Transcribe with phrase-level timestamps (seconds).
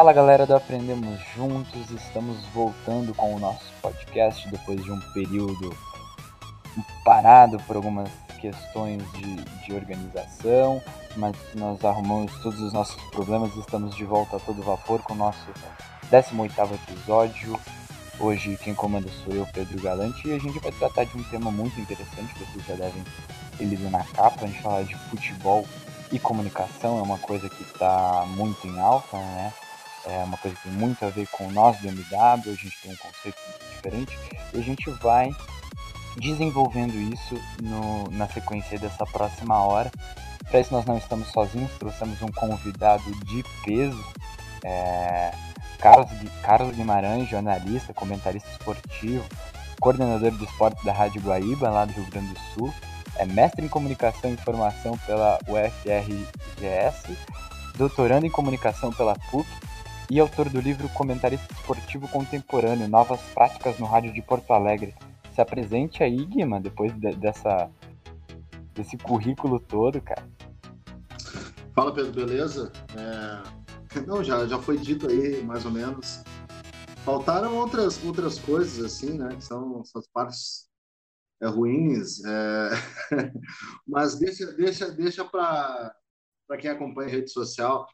[0.00, 5.76] Fala galera do Aprendemos Juntos, estamos voltando com o nosso podcast depois de um período
[7.04, 8.08] parado por algumas
[8.40, 10.80] questões de, de organização,
[11.16, 15.12] mas nós arrumamos todos os nossos problemas e estamos de volta a todo vapor com
[15.12, 15.50] o nosso
[16.10, 17.60] 18º episódio.
[18.18, 21.50] Hoje quem comanda sou eu, Pedro Galante, e a gente vai tratar de um tema
[21.50, 23.04] muito interessante, vocês já devem
[23.58, 25.66] ter lido na capa, a gente fala de futebol
[26.10, 29.52] e comunicação, é uma coisa que está muito em alta, né?
[30.06, 32.92] É uma coisa que tem muito a ver com nós do MW, a gente tem
[32.92, 33.38] um conceito
[33.74, 34.18] diferente,
[34.52, 35.30] e a gente vai
[36.16, 39.90] desenvolvendo isso no, na sequência dessa próxima hora.
[40.48, 44.04] Para isso nós não estamos sozinhos, trouxemos um convidado de peso,
[44.64, 45.32] é,
[45.78, 46.10] Carlos,
[46.42, 49.24] Carlos Guimarães, jornalista, comentarista esportivo,
[49.80, 52.74] coordenador de esportes da Rádio Guaíba, lá do Rio Grande do Sul,
[53.16, 57.16] é mestre em comunicação e informação pela UFRGS,
[57.76, 59.46] doutorando em comunicação pela PUC
[60.10, 64.92] e autor do livro Comentarista Esportivo Contemporâneo, Novas Práticas no Rádio de Porto Alegre.
[65.32, 67.70] Se apresente aí, Guima, depois de, dessa,
[68.74, 70.28] desse currículo todo, cara.
[71.72, 72.72] Fala, Pedro, beleza?
[72.96, 74.00] É...
[74.04, 76.24] Não, já, já foi dito aí, mais ou menos.
[77.04, 79.36] Faltaram outras, outras coisas, assim, né?
[79.36, 80.68] Que são essas partes
[81.40, 82.20] é, ruins.
[82.24, 82.70] É...
[83.86, 85.94] Mas deixa, deixa, deixa para
[86.58, 87.86] quem acompanha a rede social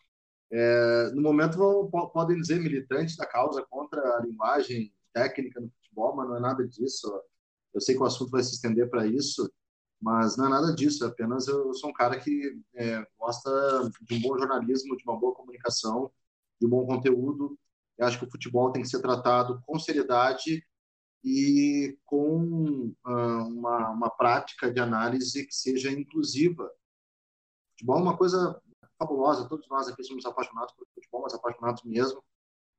[0.50, 6.14] é, no momento vão, podem dizer militantes da causa contra a linguagem técnica no futebol,
[6.14, 7.22] mas não é nada disso.
[7.74, 9.50] Eu sei que o assunto vai se estender para isso,
[10.00, 11.04] mas não é nada disso.
[11.04, 13.50] É apenas eu sou um cara que é, gosta
[14.02, 16.10] de um bom jornalismo, de uma boa comunicação,
[16.60, 17.58] de um bom conteúdo.
[17.98, 20.64] Eu acho que o futebol tem que ser tratado com seriedade
[21.24, 26.70] e com uh, uma, uma prática de análise que seja inclusiva.
[27.72, 28.62] Futebol é uma coisa
[28.98, 29.48] fabulosa.
[29.48, 32.22] Todos nós aqui somos apaixonados por futebol, mas apaixonados mesmo.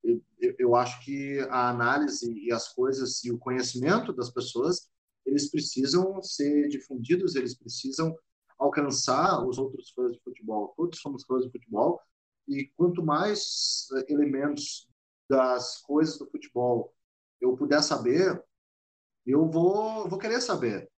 [0.04, 0.22] Eu,
[0.60, 4.90] eu, acho que a análise e as coisas e o conhecimento das pessoas
[5.26, 8.18] eles precisam ser difundidos, eles precisam
[8.58, 10.74] alcançar os outros fãs de futebol.
[10.78, 12.00] Todos somos fãs de futebol
[12.48, 14.88] e quanto mais eh, elementos
[15.30, 16.94] das coisas do futebol
[17.42, 18.42] eu puder saber,
[19.26, 20.90] eu vou, vou querer saber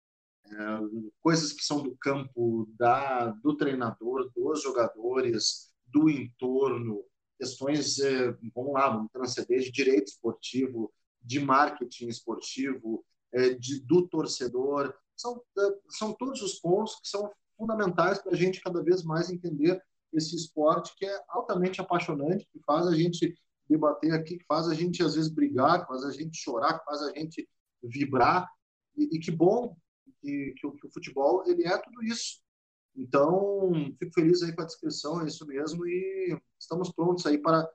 [1.22, 7.04] coisas que são do campo da, do treinador, dos jogadores, do entorno,
[7.38, 14.08] questões, é, vamos lá, vamos transcender de direito esportivo, de marketing esportivo, é, de, do
[14.08, 19.04] torcedor, são, é, são todos os pontos que são fundamentais para a gente cada vez
[19.04, 19.82] mais entender
[20.14, 23.36] esse esporte que é altamente apaixonante, que faz a gente
[23.70, 26.86] debater aqui, que faz a gente às vezes brigar, que faz a gente chorar, que
[26.86, 27.48] faz a gente
[27.84, 28.50] vibrar.
[28.98, 29.76] E, e que bom
[30.22, 32.40] que, que, que, o futebol ele é tudo isso.
[32.96, 37.70] Então, fico feliz aí com a descrição, é isso mesmo, e estamos prontos aí para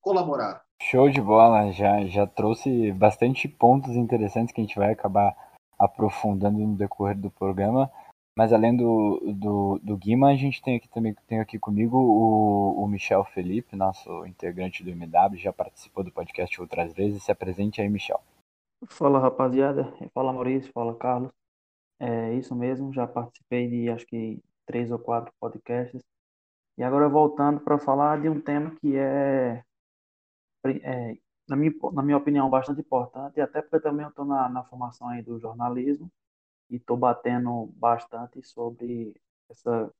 [0.00, 0.62] colaborar.
[0.82, 5.34] Show de bola, já, já trouxe bastante pontos interessantes que a gente vai acabar
[5.78, 7.90] aprofundando no decorrer do programa.
[8.38, 12.84] Mas além do, do, do Guima, a gente tem aqui também tem aqui comigo o,
[12.84, 17.24] o Michel Felipe, nosso integrante do MW, já participou do podcast outras vezes.
[17.24, 18.20] Se apresente aí, Michel.
[18.86, 21.32] Fala rapaziada, fala Maurício, fala Carlos.
[22.00, 26.02] É isso mesmo, já participei de acho que três ou quatro podcasts.
[26.76, 29.64] E agora voltando para falar de um tema que é,
[30.64, 34.62] é, na, minha, na minha opinião, bastante importante, até porque também eu estou na, na
[34.64, 36.10] formação aí do jornalismo
[36.70, 39.20] e estou batendo bastante sobre
[39.50, 39.92] essa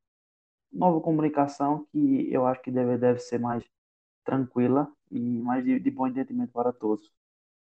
[0.72, 3.64] nova comunicação que eu acho que deve, deve ser mais
[4.24, 7.10] tranquila e mais de, de bom entendimento para todos.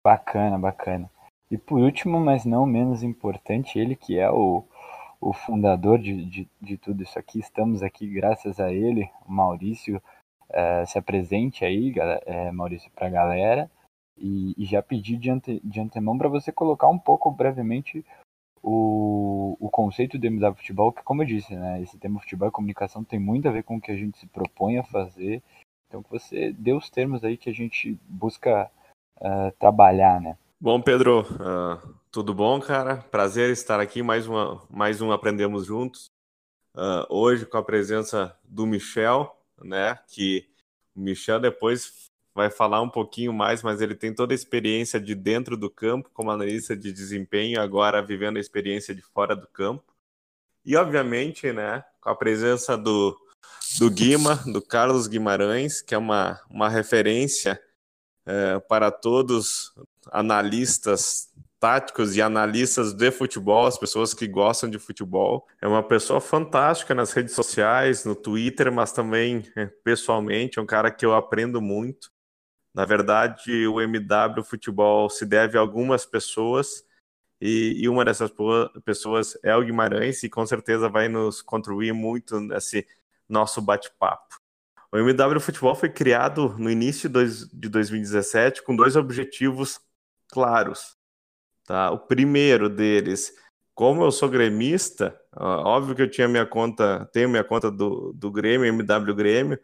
[0.03, 1.09] Bacana, bacana.
[1.49, 4.63] E por último, mas não menos importante, ele que é o,
[5.21, 10.01] o fundador de, de, de tudo isso aqui, estamos aqui graças a ele, Maurício,
[10.49, 11.93] é, se apresente aí,
[12.25, 13.71] é, Maurício, para a galera,
[14.17, 18.05] e, e, já pedi de, ante, de antemão para você colocar um pouco brevemente
[18.63, 22.51] o, o conceito do MW Futebol, que como eu disse, né, esse tema futebol e
[22.51, 25.43] comunicação tem muito a ver com o que a gente se propõe a fazer,
[25.87, 28.71] então que você dê os termos aí que a gente busca
[29.19, 30.37] uh, trabalhar, né.
[30.59, 32.97] Bom, Pedro, uh, tudo bom, cara?
[33.11, 36.09] Prazer estar aqui, mais, uma, mais um Aprendemos Juntos.
[36.73, 39.99] Uh, hoje com a presença do Michel, né?
[40.07, 40.47] Que
[40.95, 45.13] o Michel depois vai falar um pouquinho mais, mas ele tem toda a experiência de
[45.13, 49.93] dentro do campo, como analista de desempenho, agora vivendo a experiência de fora do campo.
[50.65, 53.15] E, obviamente, né, com a presença do,
[53.77, 57.61] do Guima, do Carlos Guimarães, que é uma, uma referência
[58.25, 59.73] é, para todos
[60.11, 61.29] analistas
[61.59, 65.47] táticos e analistas de futebol, as pessoas que gostam de futebol.
[65.59, 70.65] É uma pessoa fantástica nas redes sociais, no Twitter, mas também é, pessoalmente, é um
[70.65, 72.11] cara que eu aprendo muito.
[72.71, 76.83] Na verdade, o MW Futebol se deve a algumas pessoas,
[77.41, 78.31] e, e uma dessas
[78.83, 82.85] pessoas é o Guimarães, e com certeza vai nos contribuir muito nesse
[83.27, 84.35] nosso bate-papo.
[84.91, 89.79] O MW Futebol foi criado no início de 2017 com dois objetivos
[90.35, 90.97] claros.
[91.63, 91.91] Tá?
[91.91, 93.33] O primeiro deles,
[93.73, 98.29] como eu sou gremista, óbvio que eu tinha minha conta, tenho minha conta do, do
[98.29, 99.59] Grêmio, MW Grêmio,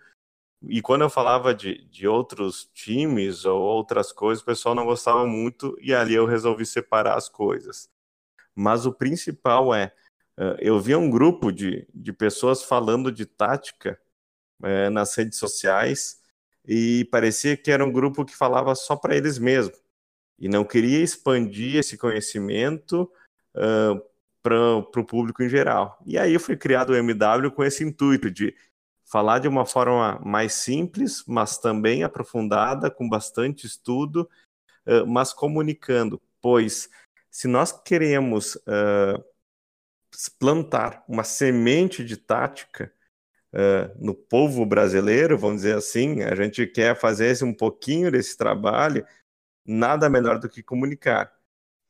[0.63, 5.27] e quando eu falava de, de outros times ou outras coisas, o pessoal não gostava
[5.27, 7.89] muito, e ali eu resolvi separar as coisas.
[8.56, 9.94] Mas o principal é,
[10.59, 14.00] eu via um grupo de, de pessoas falando de tática
[14.63, 16.21] é, nas redes sociais
[16.65, 19.80] e parecia que era um grupo que falava só para eles mesmos
[20.41, 23.09] e não queria expandir esse conhecimento
[23.55, 24.01] uh,
[24.41, 25.99] para o público em geral.
[26.03, 28.55] E aí foi criado o MW com esse intuito de
[29.05, 34.27] falar de uma forma mais simples, mas também aprofundada, com bastante estudo,
[34.88, 36.89] uh, mas comunicando, pois
[37.29, 39.23] se nós queremos uh,
[40.39, 42.91] plantar uma semente de tática
[43.53, 49.05] uh, no povo brasileiro, vamos dizer assim, a gente quer fazer um pouquinho desse trabalho,
[49.65, 51.31] nada melhor do que comunicar,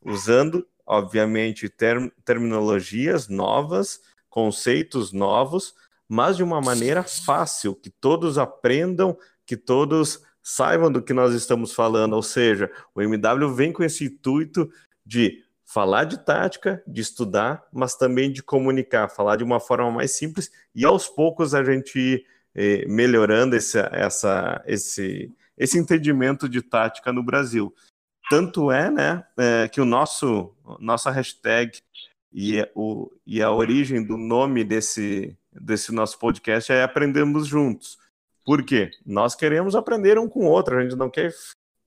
[0.02, 5.74] usando, obviamente, term terminologias novas, conceitos novos,
[6.08, 11.74] mas de uma maneira fácil, que todos aprendam, que todos saibam do que nós estamos
[11.74, 12.14] falando.
[12.14, 14.70] Ou seja, o MW vem com esse intuito
[15.06, 20.12] de falar de tática, de estudar, mas também de comunicar, falar de uma forma mais
[20.12, 25.32] simples e aos poucos a gente ir eh, melhorando esse, essa, esse,
[25.62, 27.72] esse entendimento de tática no Brasil.
[28.32, 31.80] Tanto é, né, é, que o nosso nossa hashtag
[32.34, 38.00] e, o, e a origem do nome desse, desse nosso podcast é Aprendemos Juntos.
[38.44, 38.90] Por quê?
[39.06, 41.32] Nós queremos aprender um com o outro, a gente não quer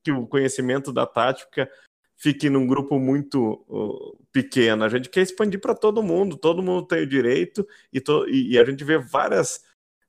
[0.05, 1.69] que o conhecimento da tática
[2.17, 6.87] fique num grupo muito uh, pequeno, a gente quer expandir para todo mundo, todo mundo
[6.87, 9.65] tem o direito e, to, e, e a gente vê várias,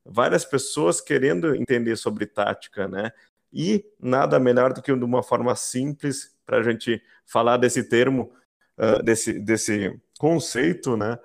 [0.06, 3.12] várias pessoas querendo entender sobre tática, né?
[3.56, 8.30] E nada melhor do que de uma forma simples para a gente falar desse termo,
[8.78, 11.18] uh, desse, desse conceito, né?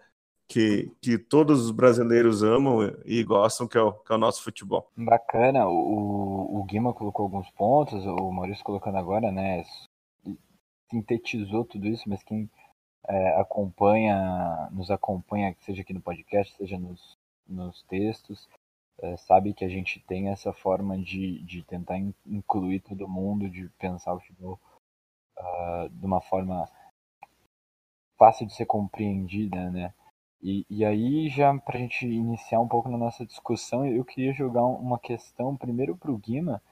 [0.47, 4.45] Que, que todos os brasileiros amam e gostam, que é o, que é o nosso
[4.45, 4.89] futebol.
[4.97, 9.65] Bacana, o, o Guima colocou alguns pontos, o Maurício colocando agora, né?
[10.89, 12.49] Sintetizou tudo isso, mas quem
[13.09, 17.17] é, acompanha, nos acompanha, seja aqui no podcast, seja nos,
[17.49, 18.49] nos textos,
[19.03, 23.69] é, sabe que a gente tem essa forma de, de tentar incluir todo mundo, de
[23.79, 24.59] pensar o futebol
[25.39, 26.69] uh, de uma forma
[28.19, 29.95] fácil de ser compreendida, né?
[30.43, 34.33] E, e aí, já para a gente iniciar um pouco na nossa discussão, eu queria
[34.33, 36.63] jogar uma questão primeiro para o Guima,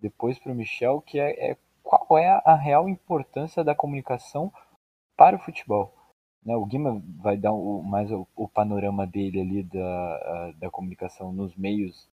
[0.00, 4.52] depois para o Michel, que é, é qual é a real importância da comunicação
[5.16, 5.92] para o futebol?
[6.46, 11.32] Né, o Guima vai dar o, mais o, o, panorama dele ali da, da comunicação
[11.32, 12.08] nos meios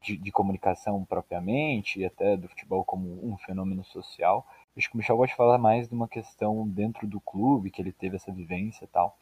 [0.00, 4.46] de, de, comunicação propriamente, e até do futebol como um fenômeno social.
[4.76, 7.82] Acho que o Michel gosta de falar mais de uma questão dentro do clube, que
[7.82, 9.18] ele teve essa vivência e tal.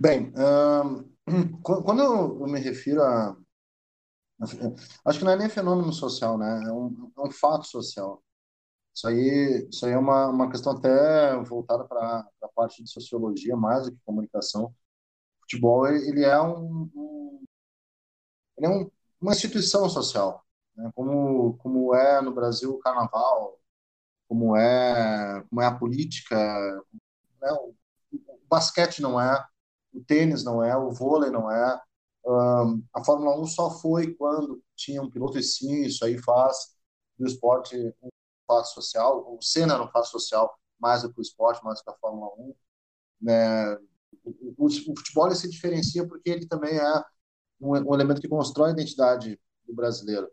[0.00, 0.32] Bem,
[1.62, 3.36] quando eu me refiro a.
[5.04, 6.64] Acho que não é nem fenômeno social, né?
[6.66, 8.22] É um, é um fato social.
[8.94, 13.56] Isso aí, isso aí é uma, uma questão até voltada para a parte de sociologia,
[13.56, 14.66] mais do que comunicação.
[14.66, 14.74] O
[15.42, 17.44] futebol, ele é, um, um
[18.56, 20.44] ele é um, uma instituição social,
[20.76, 20.90] né?
[20.94, 23.58] como, como é no Brasil o carnaval,
[24.28, 26.36] como é, como é a política,
[27.40, 27.52] né?
[27.52, 27.74] o,
[28.12, 29.44] o basquete não é,
[29.92, 31.80] o tênis não é, o vôlei não é,
[32.24, 36.56] um, a Fórmula 1 só foi quando tinha um piloto, e sim, isso aí faz
[37.18, 38.08] do esporte um
[38.52, 41.90] fato social, o Senna um fato social mais do que o esporte, mais do que
[41.90, 42.54] a Fórmula 1.
[43.22, 43.74] Né?
[44.24, 47.04] O, o, o futebol se diferencia porque ele também é
[47.60, 50.30] um, um, elemento que constrói a identidade do brasileiro.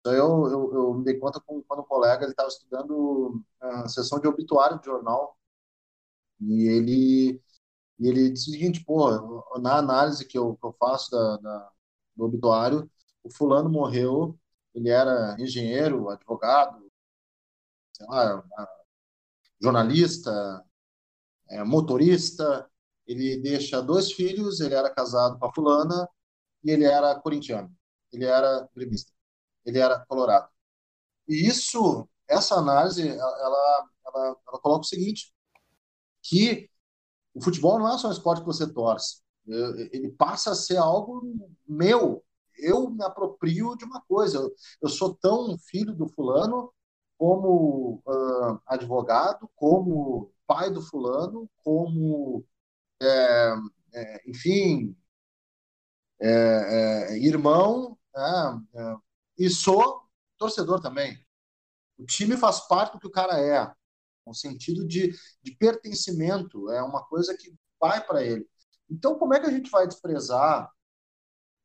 [0.00, 4.18] Então, eu, eu, eu me dei conta com, quando um colega estava estudando a sessão
[4.18, 5.36] de obituário de jornal
[6.40, 7.42] e ele
[7.98, 9.10] e ele disse o seguinte, pô,
[9.58, 11.70] na análise que eu, que eu faço da, da,
[12.16, 12.90] do obituário,
[13.22, 14.40] o fulano morreu
[14.74, 16.89] ele era engenheiro, advogado,
[18.06, 18.42] lá,
[19.60, 20.64] jornalista,
[21.50, 22.68] é, motorista.
[23.06, 26.08] Ele deixa dois filhos, ele era casado com a fulana
[26.64, 27.72] e ele era corintiano.
[28.12, 29.12] Ele era gremista.
[29.64, 30.48] Ele era colorado.
[31.28, 33.90] E isso, essa análise, ela, ela,
[34.48, 35.32] ela coloca o seguinte,
[36.22, 36.68] que
[37.34, 39.22] o futebol não é só um esporte que você torce.
[39.46, 41.22] Ele passa a ser algo
[41.66, 42.24] meu.
[42.58, 44.38] Eu me aproprio de uma coisa.
[44.38, 46.72] Eu, eu sou tão filho do fulano
[47.20, 52.42] como uh, advogado, como pai do fulano, como,
[52.98, 53.54] é,
[53.92, 54.96] é, enfim,
[56.18, 58.96] é, é irmão, né, é,
[59.36, 60.08] e sou
[60.38, 61.22] torcedor também.
[61.98, 63.70] O time faz parte do que o cara é,
[64.26, 68.48] um sentido de, de pertencimento, é uma coisa que vai para ele.
[68.88, 70.72] Então, como é que a gente vai desprezar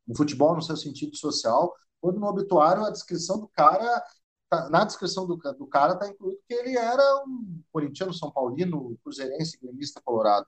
[0.06, 4.04] o futebol no seu sentido social, quando no obituário a descrição do cara,
[4.50, 8.98] tá, na descrição do, do cara está incluído que ele era um corintiano, São Paulino,
[9.04, 10.48] cruzeirense, gremista colorado.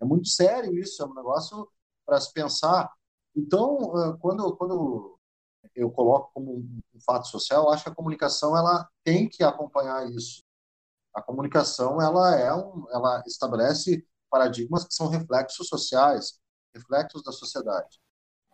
[0.00, 1.68] É muito sério isso, é um negócio
[2.04, 2.92] para se pensar.
[3.34, 3.78] Então,
[4.20, 5.18] quando, quando
[5.74, 10.42] eu coloco como um fato social, acho que a comunicação ela tem que acompanhar isso.
[11.14, 16.40] A comunicação ela é um, ela estabelece paradigmas que são reflexos sociais,
[16.74, 18.00] reflexos da sociedade.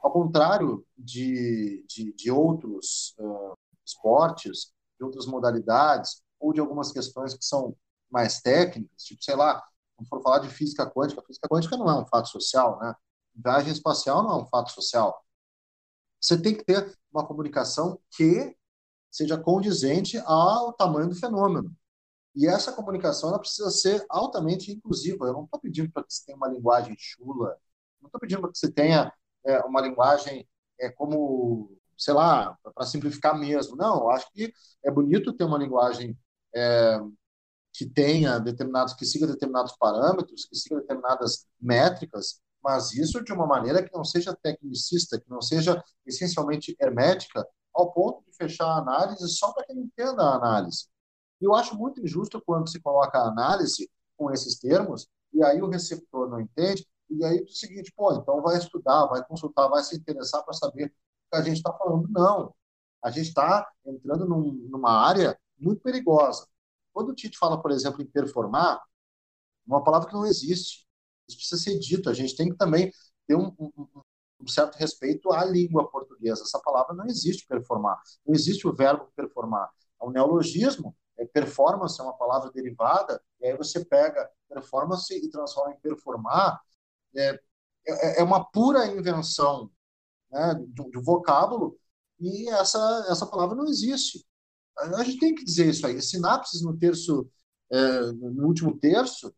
[0.03, 3.57] Ao contrário de, de, de outros uh,
[3.89, 7.77] esportes, de outras modalidades, ou de algumas questões que são
[8.11, 9.63] mais técnicas, tipo, sei lá,
[10.01, 12.95] se for falar de física quântica, física quântica não é um fato social, né?
[13.35, 15.25] Viagem espacial não é um fato social.
[16.21, 18.57] Você tem que ter uma comunicação que
[19.11, 21.75] seja condizente ao tamanho do fenômeno.
[22.35, 25.27] E essa comunicação ela precisa ser altamente inclusiva.
[25.27, 27.57] Eu não estou pedindo para que você tenha uma linguagem chula,
[28.01, 29.13] não estou pedindo para que você tenha
[29.45, 33.77] é, uma linguagem é, como, sei lá, para simplificar mesmo.
[33.77, 34.53] Não, eu acho que
[34.85, 36.17] é bonito ter uma linguagem
[36.55, 37.01] é,
[37.73, 43.47] que tenha determinados, que siga determinados parâmetros, que siga determinadas métricas, mas isso de uma
[43.47, 48.79] maneira que não seja tecnicista, que não seja essencialmente hermética, ao ponto de fechar a
[48.79, 50.87] análise só para quem entenda a análise.
[51.41, 55.69] Eu acho muito injusto quando se coloca a análise com esses termos, e aí o
[55.69, 59.83] receptor não entende, e aí é o seguinte, pô, então vai estudar, vai consultar, vai
[59.83, 60.93] se interessar para saber
[61.33, 62.09] a gente está falando.
[62.11, 62.55] Não.
[63.03, 66.47] A gente está entrando num, numa área muito perigosa.
[66.93, 68.81] Quando o Tite fala, por exemplo, em performar,
[69.67, 70.87] uma palavra que não existe.
[71.29, 72.09] Isso precisa ser dito.
[72.09, 72.91] A gente tem que também
[73.27, 74.03] ter um, um,
[74.41, 76.43] um certo respeito à língua portuguesa.
[76.43, 78.01] Essa palavra não existe, performar.
[78.27, 79.71] Não existe o verbo performar.
[80.01, 85.29] É um neologismo é, performance é uma palavra derivada, e aí você pega performance e
[85.29, 86.61] transforma em performar,
[87.17, 87.41] é,
[87.87, 89.71] é, é uma pura invenção
[90.31, 91.79] né, do, do, vocábulo,
[92.21, 94.25] e essa, essa palavra não existe.
[94.79, 96.01] A gente tem que dizer isso aí.
[96.01, 97.29] Sinapses no terço,
[97.71, 99.33] é, no último terço,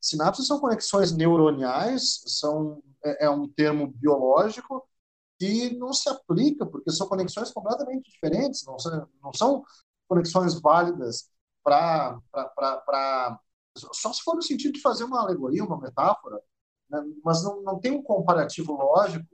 [0.00, 4.86] sinapses são conexões neuroniais, são, é, é um termo biológico
[5.38, 9.64] que não se aplica, porque são conexões completamente diferentes, não são, não são
[10.08, 11.28] conexões válidas
[11.62, 12.20] para.
[13.92, 16.40] Só se for no sentido de fazer uma alegoria, uma metáfora,
[16.88, 17.02] né?
[17.24, 19.26] mas não, não tem um comparativo lógico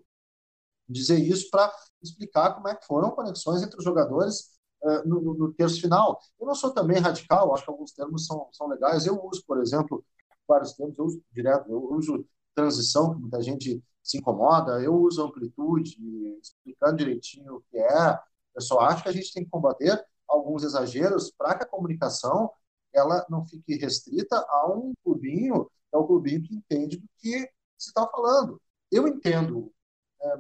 [0.91, 4.51] dizer isso para explicar como é que foram conexões entre os jogadores
[4.83, 6.19] uh, no, no, terço final.
[6.39, 9.07] Eu não sou também radical, acho que alguns termos são, são legais.
[9.07, 10.05] Eu uso, por exemplo,
[10.47, 15.23] vários termos, eu uso direto, eu uso transição, que muita gente se incomoda, eu uso
[15.23, 15.97] amplitude,
[16.43, 18.19] explicando direitinho o que é.
[18.55, 22.51] Eu só acho que a gente tem que combater alguns exageros para que a comunicação
[22.93, 27.89] ela não fique restrita a um clubinho, é o clubinho que entende do que se
[27.89, 28.61] está falando.
[28.91, 29.73] Eu entendo,
[30.21, 30.39] é,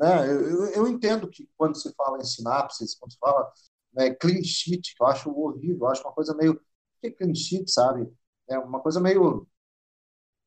[0.00, 3.52] né, eu, eu, entendo que quando se fala em sinapses, quando se fala
[3.92, 6.58] né, clean sheet, que eu acho horrível, eu acho uma coisa meio.
[7.00, 8.10] Que é clean sheet, sabe?
[8.48, 9.46] É uma coisa meio.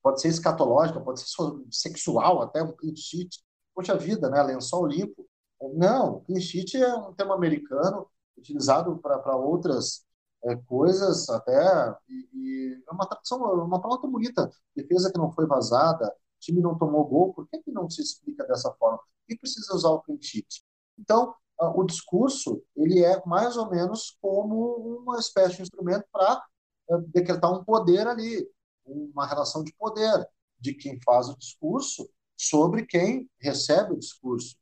[0.01, 1.27] Pode ser escatológica, pode ser
[1.71, 3.43] sexual, até um clean sheet.
[3.75, 4.41] Poxa vida, né?
[4.41, 5.27] Lençol limpo.
[5.75, 8.07] Não, clean sheet é um tema americano
[8.37, 10.03] utilizado para outras
[10.43, 15.31] é, coisas até e, e, é uma tradução, é uma palavra bonita, defesa que não
[15.31, 18.99] foi vazada, time não tomou gol, por que, que não se explica dessa forma?
[19.27, 20.63] E precisa usar o clean sheet?
[20.97, 26.43] Então, o discurso ele é mais ou menos como uma espécie de instrumento para
[26.89, 28.47] é, decretar um poder ali,
[28.85, 30.27] uma relação de poder
[30.59, 34.55] de quem faz o discurso sobre quem recebe o discurso.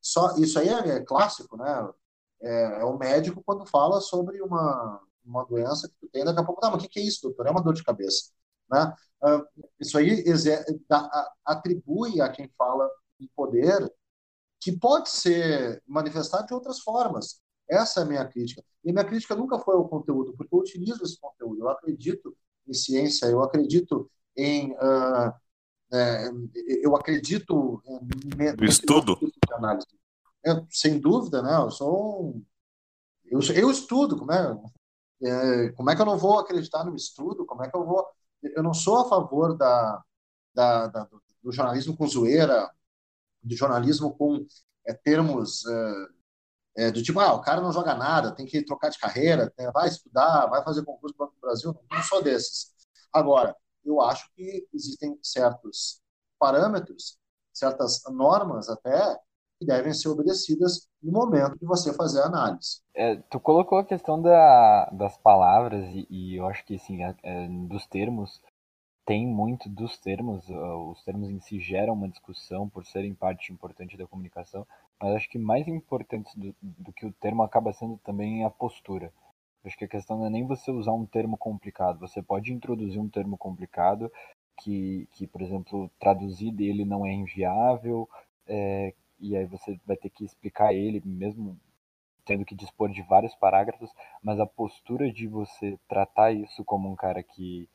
[0.00, 1.90] Só isso aí é, é clássico, né?
[2.42, 6.44] é, é o médico quando fala sobre uma, uma doença que tu tem, daqui a
[6.44, 7.46] pouco, não, mas o que, que é isso, doutor?
[7.46, 8.32] É uma dor de cabeça.
[8.70, 8.94] Né?
[9.22, 9.44] Uh,
[9.78, 10.24] isso aí
[11.44, 12.88] atribui a quem fala
[13.20, 13.92] em poder
[14.60, 17.40] que pode ser manifestado de outras formas.
[17.68, 18.62] Essa é a minha crítica.
[18.84, 21.60] E minha crítica nunca foi ao conteúdo, porque eu utilizo esse conteúdo.
[21.60, 22.36] Eu acredito
[22.66, 24.72] em ciência, eu acredito em.
[24.72, 25.32] Uh,
[25.92, 26.30] é,
[26.82, 27.82] eu acredito
[29.16, 29.86] no estudo de análise.
[30.44, 31.56] Eu, sem dúvida, né?
[31.56, 32.44] Eu sou um,
[33.30, 34.60] eu, eu estudo, como é,
[35.22, 37.46] é, como é que eu não vou acreditar no estudo?
[37.46, 38.04] Como é que eu vou?
[38.42, 40.02] Eu não sou a favor da,
[40.54, 41.08] da, da
[41.42, 42.70] do jornalismo com zoeira,
[43.42, 44.46] do jornalismo com
[44.86, 48.90] é, termos é, é, do tipo, ah, o cara não joga nada, tem que trocar
[48.90, 51.72] de carreira, vai estudar, vai fazer concurso para o Brasil.
[51.72, 52.72] Não, não sou desses.
[53.12, 56.00] Agora, eu acho que existem certos
[56.38, 57.18] parâmetros,
[57.52, 59.18] certas normas até,
[59.60, 62.80] que devem ser obedecidas no momento de você fazer a análise.
[62.94, 67.12] É, tu colocou a questão da, das palavras e, e eu acho que sim, é,
[67.68, 68.40] dos termos
[69.04, 73.96] tem muito dos termos, os termos em si geram uma discussão por serem parte importante
[73.96, 74.64] da comunicação,
[75.00, 79.12] mas acho que mais importante do, do que o termo acaba sendo também a postura.
[79.64, 83.00] Acho que a questão não é nem você usar um termo complicado, você pode introduzir
[83.00, 84.10] um termo complicado
[84.62, 88.08] que, que por exemplo, traduzir dele não é inviável,
[88.46, 91.58] é, e aí você vai ter que explicar ele, mesmo
[92.24, 93.90] tendo que dispor de vários parágrafos,
[94.22, 97.68] mas a postura de você tratar isso como um cara que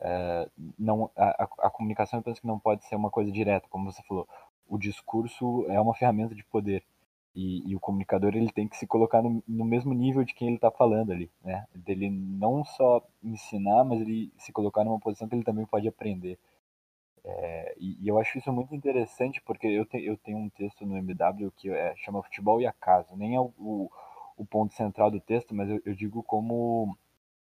[0.00, 3.90] é, não a, a, comunicação eu penso que não pode ser uma coisa direta, como
[3.92, 4.26] você falou.
[4.66, 6.82] O discurso é uma ferramenta de poder
[7.34, 10.48] e, e o comunicador ele tem que se colocar no, no mesmo nível de quem
[10.48, 11.66] ele está falando ali, né?
[11.74, 16.38] Dele não só ensinar, mas ele se colocar numa posição que ele também pode aprender.
[17.32, 20.84] É, e, e, eu acho isso muito interessante porque eu, te, eu tenho um texto
[20.84, 23.16] no MW que é, chama Futebol e Acaso.
[23.16, 23.90] Nem é o, o,
[24.36, 26.96] o ponto central do texto, mas eu, eu digo como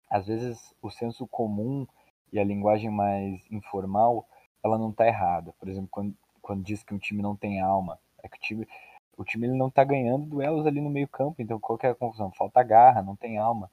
[0.09, 1.87] às vezes o senso comum
[2.33, 4.27] e a linguagem mais informal,
[4.63, 5.53] ela não está errada.
[5.57, 8.67] Por exemplo, quando, quando diz que um time não tem alma, é que o time,
[9.17, 11.91] o time ele não está ganhando duelos ali no meio campo, então qual que é
[11.91, 12.31] a confusão?
[12.31, 13.71] Falta garra, não tem alma.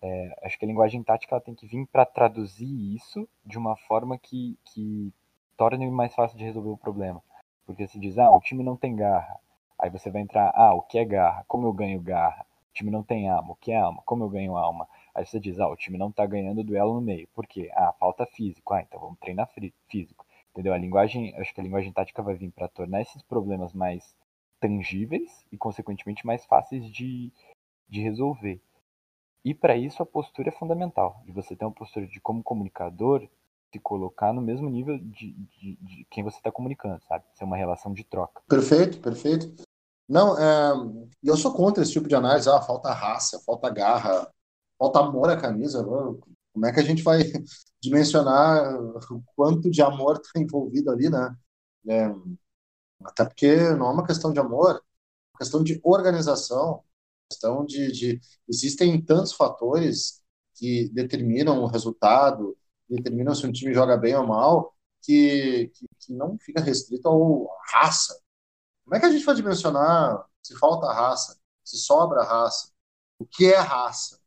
[0.00, 3.76] É, acho que a linguagem tática ela tem que vir para traduzir isso de uma
[3.76, 5.12] forma que, que
[5.58, 7.22] torne mais fácil de resolver o problema.
[7.66, 9.38] Porque se diz, ah, o time não tem garra.
[9.78, 11.44] Aí você vai entrar, ah, o que é garra?
[11.46, 12.46] Como eu ganho garra?
[12.70, 13.52] O time não tem alma.
[13.52, 14.00] O que é alma?
[14.06, 14.88] Como eu ganho alma?
[15.14, 17.28] Aí você diz, ah, o time não tá ganhando duelo no meio.
[17.34, 17.70] Por quê?
[17.74, 18.72] Ah, falta físico.
[18.72, 19.50] Ah, então vamos treinar
[19.88, 20.24] físico.
[20.52, 20.72] Entendeu?
[20.72, 24.16] A linguagem, acho que a linguagem tática vai vir para tornar esses problemas mais
[24.60, 27.32] tangíveis e, consequentemente, mais fáceis de,
[27.88, 28.60] de resolver.
[29.44, 31.20] E para isso a postura é fundamental.
[31.24, 33.28] De você ter uma postura de como comunicador
[33.72, 37.24] se colocar no mesmo nível de, de, de quem você está comunicando, sabe?
[37.34, 38.42] Ser uma relação de troca.
[38.48, 39.54] Perfeito, perfeito.
[40.08, 40.72] Não, é,
[41.22, 42.48] eu sou contra esse tipo de análise.
[42.48, 44.30] Ah, falta raça, falta garra,
[44.78, 45.84] falta amor à camisa.
[45.84, 47.20] Como é que a gente vai
[47.80, 51.36] dimensionar o quanto de amor está envolvido ali, né?
[51.88, 52.14] É,
[53.04, 54.80] até porque não é uma questão de amor, é
[55.32, 56.82] uma questão de organização,
[57.30, 60.22] questão de, de existem tantos fatores
[60.54, 62.56] que determinam o resultado,
[62.88, 67.48] determinam se um time joga bem ou mal, que, que, que não fica restrito ao
[67.72, 68.18] raça.
[68.84, 72.70] Como é que a gente vai dimensionar se falta raça, se sobra raça?
[73.18, 74.18] O que é raça?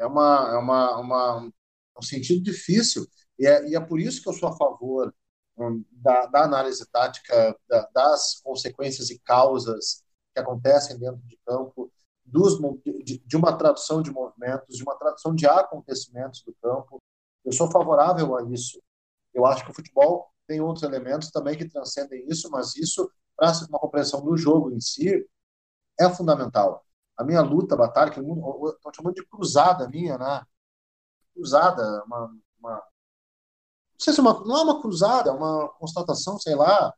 [0.00, 1.52] é, uma, é uma, uma,
[1.98, 3.06] um sentido difícil,
[3.38, 5.14] e é, e é por isso que eu sou a favor
[5.56, 10.02] um, da, da, análise tática, da, das consequências e causas
[10.34, 11.92] que acontecem dentro de campo,
[12.24, 12.58] dos,
[13.04, 16.98] de, de uma tradução de movimentos, de uma tradução de acontecimentos do campo.
[17.44, 18.80] Eu sou favorável a isso.
[19.34, 23.52] Eu acho que o futebol tem outros elementos também que transcendem isso, mas isso, para
[23.68, 25.26] uma compreensão do jogo em si,
[25.98, 26.84] é fundamental
[27.20, 30.42] a minha luta, a batalha, que estão chamando de cruzada minha, né?
[31.34, 32.84] Cruzada, uma, uma, não
[33.98, 36.92] sei se é uma, não é uma cruzada, é uma constatação, sei lá,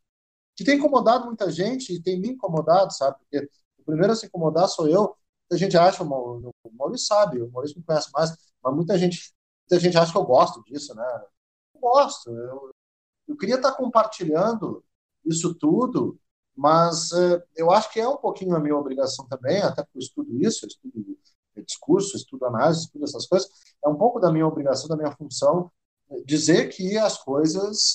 [0.57, 3.19] que tem incomodado muita gente e tem me incomodado, sabe?
[3.21, 5.17] Porque o primeiro a se incomodar sou eu.
[5.51, 8.31] Muita gente acha, o Maurício sabe, o Maurício me conhece mais,
[8.63, 9.33] mas muita gente,
[9.73, 11.23] muita gente acha que eu gosto disso, né?
[11.75, 12.71] Eu gosto, eu,
[13.29, 14.85] eu queria estar compartilhando
[15.25, 16.19] isso tudo
[16.55, 20.03] mas uh, eu acho que é um pouquinho a minha obrigação também, até porque eu
[20.03, 21.19] estudo isso, eu estudo
[21.67, 23.49] discurso, estudo análise, estudo essas coisas,
[23.85, 25.71] é um pouco da minha obrigação, da minha função,
[26.27, 27.95] dizer que as coisas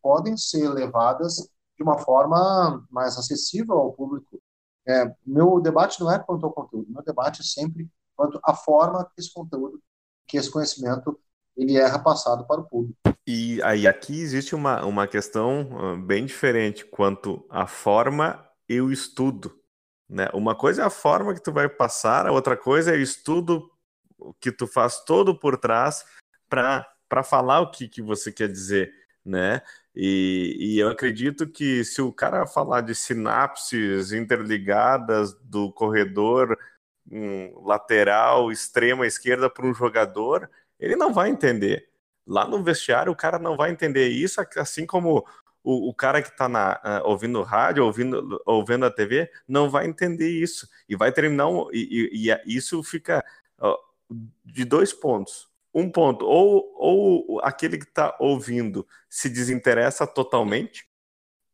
[0.00, 1.36] podem ser levadas
[1.76, 4.40] de uma forma mais acessível ao público.
[4.86, 9.04] É, meu debate não é quanto ao conteúdo, meu debate é sempre quanto à forma
[9.04, 9.80] que esse conteúdo,
[10.26, 11.18] que esse conhecimento,
[11.56, 12.98] ele é repassado para o público.
[13.26, 19.54] E aí aqui existe uma, uma questão bem diferente quanto à forma e o estudo.
[20.08, 20.28] Né?
[20.34, 23.70] Uma coisa é a forma que tu vai passar, a outra coisa é o estudo
[24.40, 26.04] que tu faz todo por trás
[26.48, 28.92] para falar o que, que você quer dizer.
[29.24, 29.62] Né?
[29.94, 36.58] E, e, eu acredito que se o cara falar de sinapses interligadas do corredor
[37.10, 41.88] um, lateral, extrema esquerda para um jogador, ele não vai entender.
[42.26, 45.26] Lá no vestiário, o cara não vai entender isso, assim como
[45.62, 50.28] o, o cara que está uh, ouvindo rádio, ouvindo, ouvindo a TV, não vai entender
[50.28, 50.68] isso.
[50.88, 51.48] E vai terminar.
[51.48, 53.24] Um, e, e, e, isso fica
[53.60, 53.76] uh,
[54.44, 55.48] de dois pontos.
[55.74, 60.86] Um ponto, ou, ou aquele que está ouvindo se desinteressa totalmente,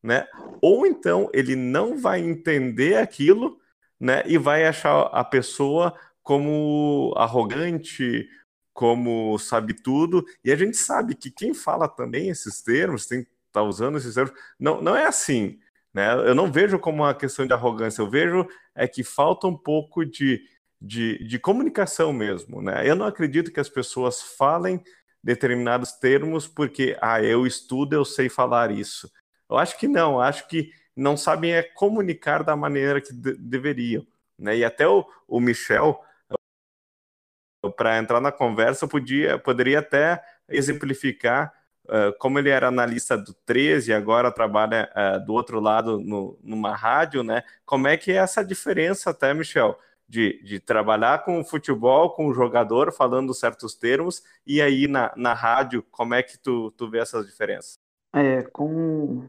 [0.02, 0.26] né?
[0.60, 3.60] Ou então ele não vai entender aquilo,
[4.00, 4.22] né?
[4.26, 8.28] E vai achar a pessoa como arrogante,
[8.72, 10.24] como sabe tudo.
[10.44, 14.32] E a gente sabe que quem fala também esses termos, tem está usando esses termos.
[14.58, 15.58] Não, não é assim.
[15.92, 16.12] Né?
[16.12, 20.04] Eu não vejo como uma questão de arrogância, eu vejo é que falta um pouco
[20.04, 20.42] de,
[20.80, 22.62] de, de comunicação mesmo.
[22.62, 22.88] Né?
[22.88, 24.82] Eu não acredito que as pessoas falem
[25.22, 29.10] determinados termos porque, ah, eu estudo, eu sei falar isso.
[29.50, 34.04] Eu acho que não, acho que não sabem é comunicar da maneira que de deveriam.
[34.36, 34.58] Né?
[34.58, 36.02] E até o, o Michel,
[37.76, 41.52] para entrar na conversa, podia, poderia até exemplificar
[41.84, 46.36] uh, como ele era analista do 13 e agora trabalha uh, do outro lado no,
[46.42, 47.44] numa rádio, né?
[47.64, 49.78] Como é que é essa diferença até, Michel?
[50.08, 55.12] De, de trabalhar com o futebol, com o jogador, falando certos termos, e aí na,
[55.14, 57.78] na rádio, como é que tu, tu vê essas diferenças?
[58.14, 59.28] É, com,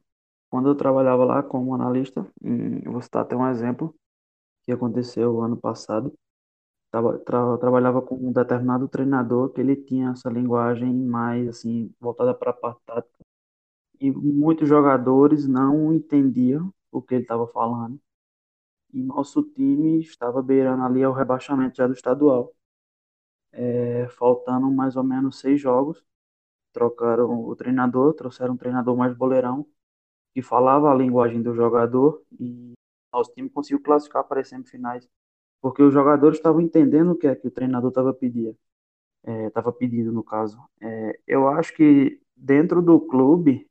[0.50, 2.26] quando eu trabalhava lá como analista,
[2.86, 3.96] vou citar até um exemplo
[4.66, 6.14] que aconteceu ano passado.
[6.92, 12.34] Tava, tra, trabalhava com um determinado treinador que ele tinha essa linguagem mais assim voltada
[12.34, 13.26] para a parte tática.
[14.00, 18.00] E muitos jogadores não entendiam o que ele estava falando.
[18.94, 22.54] E nosso time estava beirando ali ao rebaixamento já do estadual.
[23.52, 26.04] É, faltando mais ou menos seis jogos
[26.72, 29.66] trocaram o treinador trouxeram um treinador mais boleirão
[30.34, 32.74] que falava a linguagem do jogador e
[33.12, 35.08] nosso time conseguiu classificar para as semifinais
[35.62, 38.58] porque os jogadores estavam entendendo o que é que o treinador estava pedindo,
[39.26, 40.58] estava é, pedindo no caso.
[40.82, 43.68] É, eu acho que dentro do clube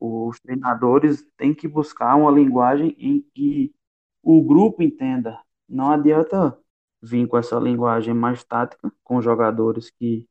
[0.00, 3.74] os treinadores têm que buscar uma linguagem em que
[4.22, 5.40] o grupo entenda.
[5.68, 6.58] Não adianta
[7.02, 10.26] vir com essa linguagem mais tática com jogadores que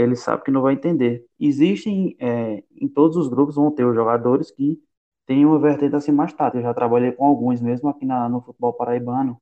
[0.00, 1.26] ele sabe que não vai entender.
[1.40, 4.80] Existem é, em todos os grupos vão ter os jogadores que
[5.26, 6.58] têm uma vertente assim mais tática.
[6.58, 9.40] Eu já trabalhei com alguns mesmo aqui na, no futebol paraibano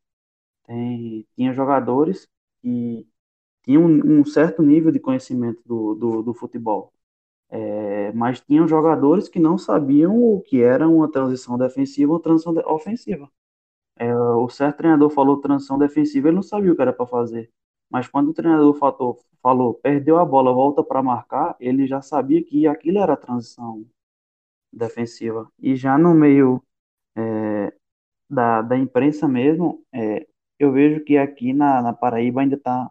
[0.66, 2.28] tem, tinha jogadores
[2.60, 3.06] que
[3.64, 6.92] tinham um, um certo nível de conhecimento do, do, do futebol,
[7.50, 12.52] é, mas tinham jogadores que não sabiam o que era uma transição defensiva ou transição
[12.54, 13.30] de, ofensiva.
[13.96, 17.50] É, o certo treinador falou transição defensiva, ele não sabia o que era para fazer.
[17.90, 22.42] Mas quando o treinador falou, falou perdeu a bola, volta para marcar, ele já sabia
[22.42, 23.86] que aquilo era transição
[24.72, 25.48] defensiva.
[25.56, 26.60] E já no meio
[27.16, 27.72] é,
[28.28, 30.26] da, da imprensa mesmo, é,
[30.58, 32.90] eu vejo que aqui na, na Paraíba ainda está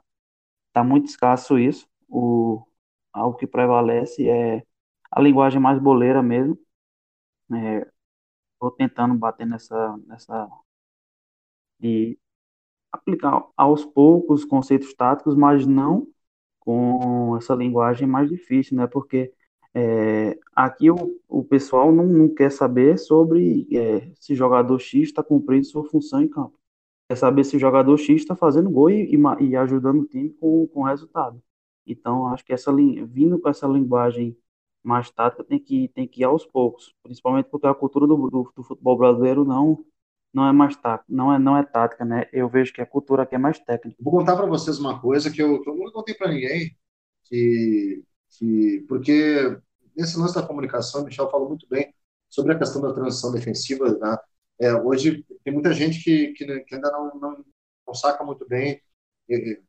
[0.73, 1.87] tá muito escasso isso.
[2.07, 2.65] O,
[3.13, 4.63] algo que prevalece é
[5.11, 6.57] a linguagem mais boleira mesmo.
[7.53, 7.85] É,
[8.77, 10.49] tentando bater nessa, nessa
[11.79, 12.17] de
[12.91, 16.07] aplicar aos poucos conceitos táticos, mas não
[16.65, 18.87] com essa linguagem mais difícil, né?
[18.87, 19.31] Porque
[19.73, 25.23] é, aqui o, o pessoal não, não quer saber sobre é, se jogador X está
[25.23, 26.57] cumprindo sua função em campo
[27.09, 29.09] é saber se o jogador X está fazendo gol e,
[29.41, 31.41] e, ajudando o time com, com resultado.
[31.85, 34.35] Então, acho que essa vindo com essa linguagem
[34.83, 38.51] mais tática tem que, tem que ir aos poucos, principalmente porque a cultura do, do,
[38.55, 39.83] do futebol brasileiro não
[40.35, 42.27] não é mais tática, não é não é tática, né?
[42.33, 43.97] Eu vejo que a cultura aqui é mais técnica.
[44.03, 46.75] Vou contar para vocês uma coisa que eu, que eu nunca contei para ninguém,
[47.23, 49.57] que, que porque
[49.95, 51.93] nesse lance da comunicação, o Michel falou muito bem
[52.29, 54.17] sobre a questão da transição defensiva, né?
[54.59, 57.45] É, hoje tem muita gente que, que, que ainda não, não,
[57.87, 58.81] não, saca muito bem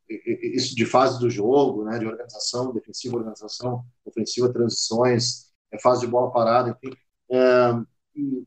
[0.08, 6.06] isso de fase do jogo, né, de organização, defensiva, organização, ofensiva, transições, é, fase de
[6.08, 6.94] bola parada, enfim,
[7.30, 7.72] é,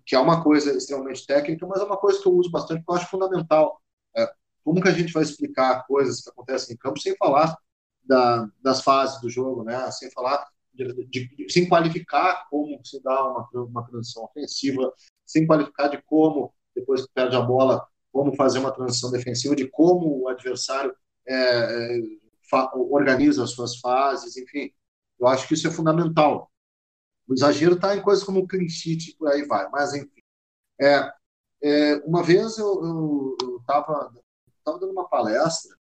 [0.05, 2.91] que é uma coisa extremamente técnica, mas é uma coisa que eu uso bastante, que
[2.91, 3.81] eu acho fundamental.
[4.15, 4.31] É,
[4.63, 7.55] como que a gente vai explicar coisas que acontecem em campo sem falar
[8.03, 13.23] da, das fases do jogo, né, sem falar de, de, sem qualificar como se dá
[13.23, 14.91] uma, uma transição ofensiva,
[15.25, 19.67] sem qualificar de como, depois que perde a bola, como fazer uma transição defensiva, de
[19.67, 20.95] como o adversário
[21.27, 22.01] é, é,
[22.73, 24.71] organiza as suas fases, enfim.
[25.19, 26.48] Eu acho que isso é fundamental.
[27.29, 30.09] O exagero está em coisas como o sheet e por aí vai, mas enfim.
[30.81, 31.13] É,
[31.61, 34.11] é, uma vez eu estava
[34.65, 35.77] dando uma palestra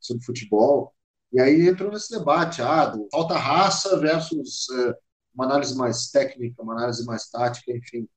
[0.00, 0.94] sobre futebol
[1.32, 4.98] e aí entrou nesse debate, ah, do falta raça versus é,
[5.34, 8.08] uma análise mais técnica, uma análise mais tática, enfim.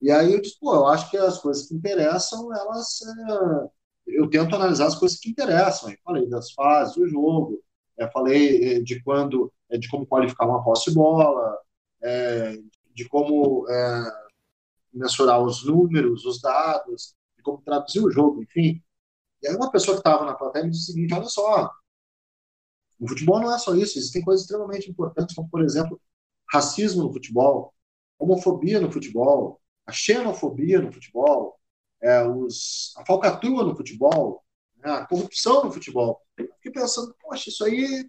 [0.00, 3.00] E aí eu disse, pô, eu acho que as coisas que interessam, elas.
[3.02, 4.18] É...
[4.18, 5.90] eu tento analisar as coisas que interessam.
[5.90, 7.62] Eu falei das fases do jogo,
[7.98, 11.58] é, falei é, de quando, de como qualificar uma posse de bola,
[12.02, 12.56] é,
[12.94, 14.04] de como é,
[14.92, 18.82] mensurar os números, os dados, de como traduzir o jogo, enfim.
[19.42, 21.70] E aí uma pessoa que estava na plateia me disse o seguinte, olha só,
[23.00, 26.00] o futebol não é só isso, existem coisas extremamente importantes, como, por exemplo,
[26.52, 27.74] racismo no futebol,
[28.18, 31.58] homofobia no futebol, a xenofobia no futebol,
[32.00, 34.44] é, os, a falcatrua no futebol,
[34.76, 36.20] né, a corrupção no futebol.
[36.36, 38.08] Eu fiquei pensando, poxa, isso aí,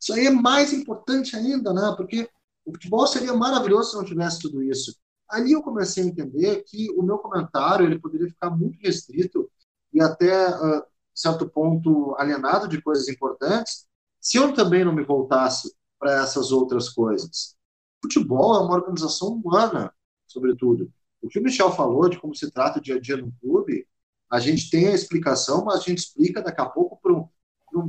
[0.00, 1.94] isso aí é mais importante ainda, né?
[1.96, 2.28] Porque
[2.64, 4.96] o futebol seria maravilhoso se não tivesse tudo isso.
[5.28, 9.50] Ali eu comecei a entender que o meu comentário ele poderia ficar muito restrito
[9.92, 10.82] e até uh,
[11.14, 13.86] certo ponto alienado de coisas importantes
[14.20, 17.56] se eu também não me voltasse para essas outras coisas.
[18.02, 19.92] Futebol é uma organização humana,
[20.26, 20.90] sobretudo.
[21.22, 23.86] O que o Michel falou de como se trata o dia a dia no clube,
[24.30, 27.28] a gente tem a explicação, mas a gente explica daqui a pouco para um,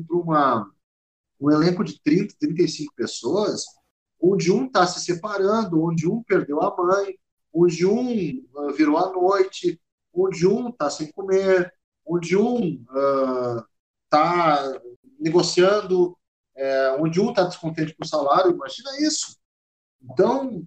[0.09, 0.71] uma,
[1.39, 3.65] um elenco de 30, 35 pessoas,
[4.21, 7.17] onde um está se separando, onde um perdeu a mãe,
[7.53, 9.79] onde um uh, virou à noite,
[10.13, 11.73] onde um está sem comer,
[12.05, 12.83] onde um
[14.05, 16.17] está uh, negociando,
[16.55, 18.51] é, onde um está descontente com o salário.
[18.51, 19.37] Imagina isso.
[20.01, 20.65] Então,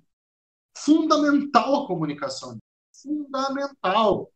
[0.77, 2.59] fundamental a comunicação.
[2.93, 4.31] Fundamental.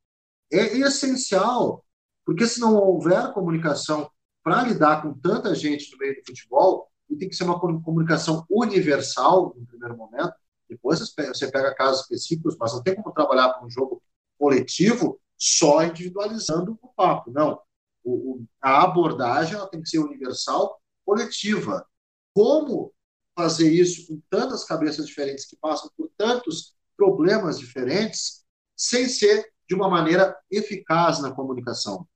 [0.50, 1.84] É essencial.
[2.24, 4.10] Porque se não houver comunicação
[4.42, 8.46] para lidar com tanta gente no meio do futebol, e tem que ser uma comunicação
[8.48, 10.32] universal no primeiro momento,
[10.68, 14.02] depois você pega casos específicos, mas não tem como trabalhar para um jogo
[14.38, 17.30] coletivo só individualizando o papo.
[17.30, 17.60] Não.
[18.02, 21.86] O, o, a abordagem ela tem que ser universal, coletiva.
[22.34, 22.92] Como
[23.36, 28.44] fazer isso com tantas cabeças diferentes que passam por tantos problemas diferentes,
[28.74, 32.08] sem ser de uma maneira eficaz na comunicação?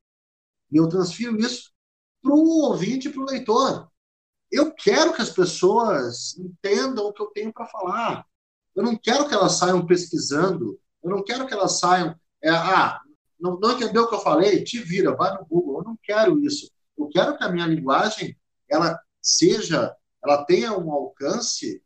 [0.72, 1.70] E eu transfiro isso
[2.22, 3.90] para o ouvinte e para o leitor.
[4.50, 8.26] Eu quero que as pessoas entendam o que eu tenho para falar.
[8.74, 10.78] Eu não quero que elas saiam pesquisando.
[11.02, 12.14] Eu não quero que elas saiam.
[12.42, 13.00] É, ah,
[13.40, 14.62] não, não entendeu o que eu falei?
[14.62, 15.78] Te vira, vai no Google.
[15.78, 16.70] Eu não quero isso.
[16.96, 18.36] Eu quero que a minha linguagem
[18.68, 21.82] ela seja, ela tenha um alcance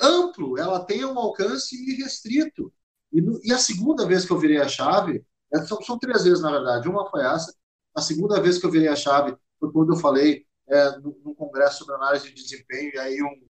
[0.00, 2.72] amplo, ela tenha um alcance irrestrito.
[3.12, 6.24] E, no, e a segunda vez que eu virei a chave, é, são, são, três
[6.24, 6.88] vezes na verdade.
[6.88, 7.54] Uma foi essa.
[7.94, 11.34] A segunda vez que eu virei a chave foi quando eu falei é, no, no
[11.34, 13.48] congresso sobre análise de desempenho e aí um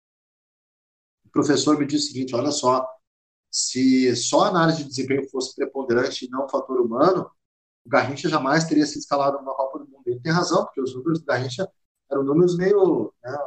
[1.33, 2.87] professor me disse o seguinte: olha só,
[3.51, 7.31] se só a análise de desempenho fosse preponderante e não o fator humano,
[7.85, 10.03] o Garrincha jamais teria sido escalado numa Copa do Mundo.
[10.07, 11.69] Ele tem razão, porque os números do Garrincha
[12.11, 13.13] eram números meio.
[13.23, 13.39] Né,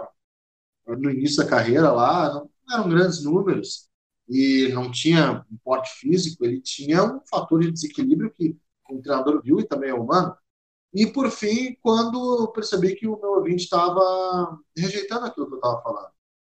[0.88, 3.90] no início da carreira lá, não eram grandes números.
[4.28, 8.58] E não tinha um porte físico, ele tinha um fator de desequilíbrio que
[8.90, 10.36] o treinador viu e também é humano.
[10.96, 15.82] E, por fim, quando percebi que o meu ouvinte estava rejeitando aquilo que eu estava
[15.82, 16.16] falando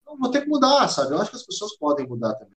[0.06, 1.12] não vou ter que mudar, sabe?
[1.12, 2.54] Eu acho que as pessoas podem mudar também.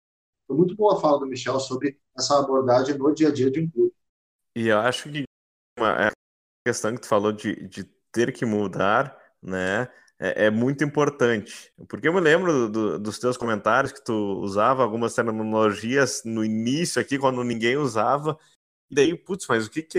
[0.46, 3.60] Foi muito boa a fala do Michel sobre essa abordagem no dia a dia de
[3.60, 3.94] um clube.
[4.54, 5.24] E eu acho que
[5.78, 6.10] é
[6.66, 9.88] questão que tu falou de, de ter que mudar, né?
[10.18, 11.72] É, é, muito importante.
[11.88, 17.00] Porque eu me lembro do, dos teus comentários que tu usava algumas terminologias no início
[17.00, 18.38] aqui, quando ninguém usava.
[18.90, 19.98] E daí, putz, mas o que, que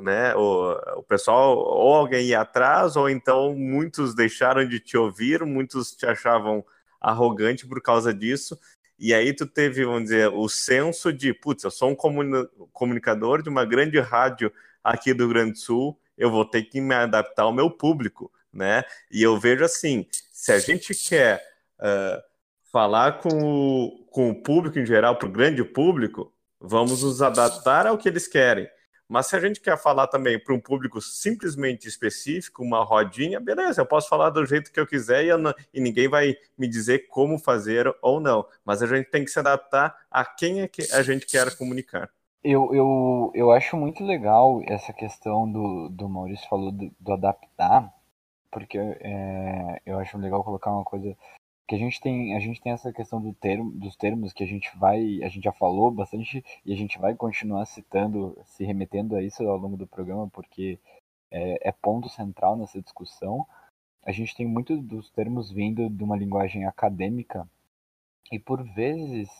[0.00, 0.34] né?
[0.34, 5.94] O, o pessoal, ou alguém ia atrás, ou então muitos deixaram de te ouvir, muitos
[5.94, 6.64] te achavam
[7.00, 8.58] arrogante por causa disso.
[8.98, 11.96] E aí tu teve, vamos dizer, o senso de, putz, eu sou um
[12.72, 14.52] comunicador de uma grande rádio
[14.82, 18.30] aqui do Rio Grande do Sul, eu vou ter que me adaptar ao meu público,
[18.52, 18.84] né?
[19.10, 21.42] E eu vejo assim, se a gente quer
[21.78, 22.22] uh,
[22.70, 27.86] falar com o, com o público em geral, para o grande público, vamos nos adaptar
[27.86, 28.68] ao que eles querem.
[29.12, 33.82] Mas se a gente quer falar também para um público simplesmente específico, uma rodinha, beleza,
[33.82, 37.08] eu posso falar do jeito que eu quiser e, não, e, ninguém vai me dizer
[37.08, 38.46] como fazer ou não.
[38.64, 42.08] Mas a gente tem que se adaptar a quem é que a gente quer comunicar.
[42.42, 47.92] Eu, eu, eu acho muito legal essa questão do, do Maurício falou do, do adaptar,
[48.50, 51.14] porque é, eu acho legal colocar uma coisa
[51.72, 54.46] que a gente tem a gente tem essa questão do termo, dos termos que a
[54.46, 59.16] gente vai a gente já falou bastante e a gente vai continuar citando se remetendo
[59.16, 60.78] a isso ao longo do programa porque
[61.30, 63.46] é, é ponto central nessa discussão.
[64.04, 67.48] A gente tem muito dos termos vindo de uma linguagem acadêmica
[68.30, 69.30] e por vezes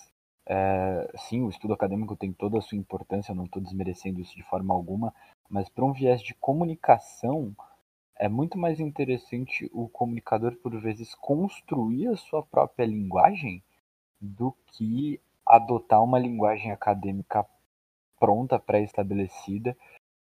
[0.47, 4.43] é, sim o estudo acadêmico tem toda a sua importância não estou desmerecendo isso de
[4.43, 5.13] forma alguma
[5.51, 7.55] mas para um viés de comunicação
[8.23, 13.61] é muito mais interessante o comunicador, por vezes, construir a sua própria linguagem
[14.21, 17.45] do que adotar uma linguagem acadêmica
[18.21, 19.77] pronta, pré-estabelecida,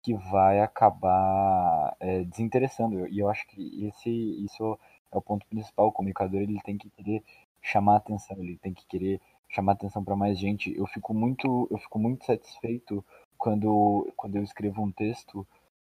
[0.04, 3.08] que vai acabar é, desinteressando.
[3.08, 4.12] E eu acho que esse,
[4.46, 4.78] isso
[5.12, 5.88] é o ponto principal.
[5.88, 7.24] O comunicador ele tem que querer
[7.64, 10.72] chamar atenção, ele tem que querer chamar atenção para mais gente.
[10.78, 13.04] Eu fico muito, eu fico muito satisfeito
[13.40, 15.48] quando, quando eu escrevo um texto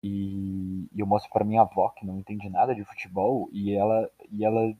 [0.03, 4.11] e, e eu mostro para minha avó que não entende nada de futebol e ela
[4.31, 4.75] e ela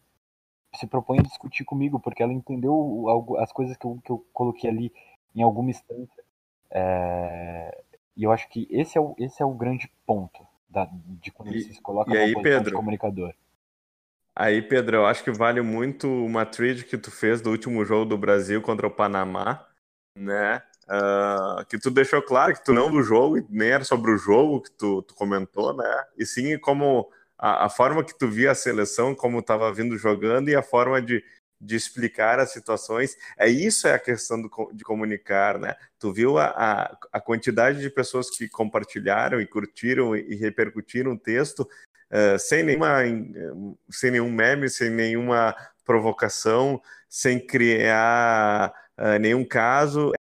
[0.75, 2.73] se propõe a discutir comigo porque ela entendeu
[3.09, 4.93] algo, as coisas que eu, que eu coloquei ali
[5.35, 6.23] em alguma instância.
[6.71, 7.83] É,
[8.17, 11.55] e eu acho que esse é o, esse é o grande ponto da, de quando
[11.55, 13.35] e, se coloca e aí, Pedro, comunicador.
[14.35, 18.07] Aí, Pedro, eu acho que vale muito uma trade que tu fez do último jogo
[18.07, 19.67] do Brasil contra o Panamá,
[20.17, 20.63] né?
[20.85, 24.63] Uh, que tu deixou claro que tu não do jogo, nem era sobre o jogo
[24.63, 26.05] que tu, tu comentou, né?
[26.19, 30.49] E sim como a, a, forma que tu via a seleção, como estava vindo jogando
[30.49, 31.25] e a forma de,
[31.61, 33.17] de explicar as situações.
[33.39, 35.77] É isso é a questão do, de comunicar, né?
[36.01, 41.13] Tu viu a, a, a, quantidade de pessoas que compartilharam e curtiram e, e repercutiram
[41.13, 42.99] o texto uh, sem nenhuma
[43.89, 50.13] sem nenhum meme, sem nenhuma provocação, sem criar uh, nenhum caso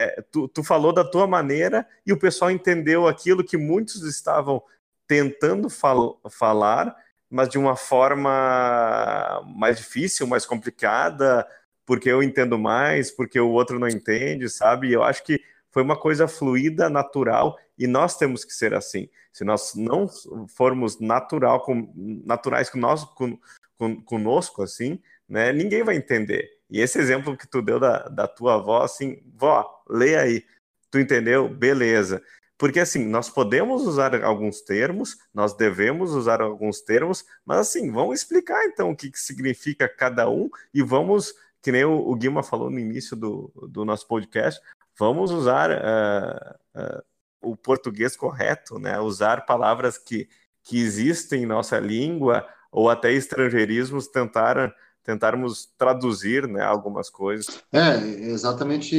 [0.00, 4.62] é, tu, tu falou da tua maneira e o pessoal entendeu aquilo que muitos estavam
[5.06, 6.96] tentando fal falar,
[7.28, 11.46] mas de uma forma mais difícil, mais complicada,
[11.84, 14.90] porque eu entendo mais, porque o outro não entende, sabe?
[14.90, 15.38] Eu acho que
[15.70, 19.08] foi uma coisa fluida, natural, e nós temos que ser assim.
[19.30, 20.08] Se nós não
[20.48, 21.92] formos natural, com,
[22.24, 23.38] naturais com nós, com,
[23.76, 26.48] com, conosco, assim, né, ninguém vai entender.
[26.70, 30.44] E esse exemplo que tu deu da, da tua avó, assim, vó, lê aí.
[30.90, 31.48] Tu entendeu?
[31.48, 32.22] Beleza.
[32.60, 38.20] Porque assim, nós podemos usar alguns termos, nós devemos usar alguns termos, mas assim, vamos
[38.20, 42.42] explicar então o que, que significa cada um e vamos, que nem o, o Guilma
[42.42, 44.60] falou no início do, do nosso podcast,
[44.98, 47.02] vamos usar uh, uh,
[47.40, 49.00] o português correto, né?
[49.00, 50.28] Usar palavras que,
[50.62, 57.62] que existem em nossa língua ou até estrangeirismos tentar tentarmos traduzir né, algumas coisas.
[57.72, 58.96] É, exatamente.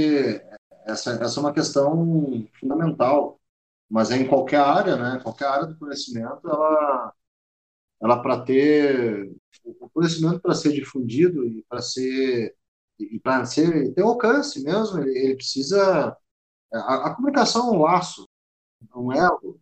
[0.86, 3.40] Essa, essa é uma questão fundamental,
[3.90, 5.20] mas é em qualquer área, né?
[5.22, 7.14] Qualquer área do conhecimento, ela,
[8.02, 9.32] ela para ter
[9.66, 12.56] o conhecimento para ser difundido e para ser
[13.00, 16.16] e para ser ter alcance mesmo, ele, ele precisa
[16.74, 18.28] a, a, comunicação é um laço,
[18.94, 19.60] é um elo,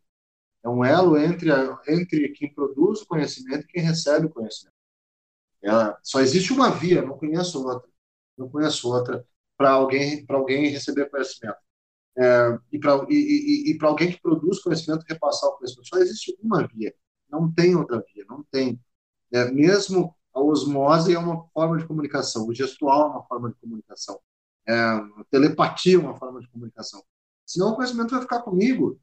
[0.64, 1.50] é um elo entre
[1.88, 4.79] entre quem produz o conhecimento e quem recebe o conhecimento.
[5.62, 7.90] Ela, só existe uma via, não conheço outra,
[8.38, 9.26] não conheço outra
[9.58, 11.58] para alguém alguém receber conhecimento.
[12.18, 16.38] É, e para e, e, e alguém que produz conhecimento repassar o conhecimento só existe
[16.42, 16.94] uma via,
[17.30, 18.80] não tem outra via, não tem.
[19.32, 23.56] É, mesmo a osmose é uma forma de comunicação, o gestual é uma forma de
[23.56, 24.20] comunicação,
[24.68, 27.04] é, a telepatia é uma forma de comunicação.
[27.46, 29.00] Senão o conhecimento vai ficar comigo.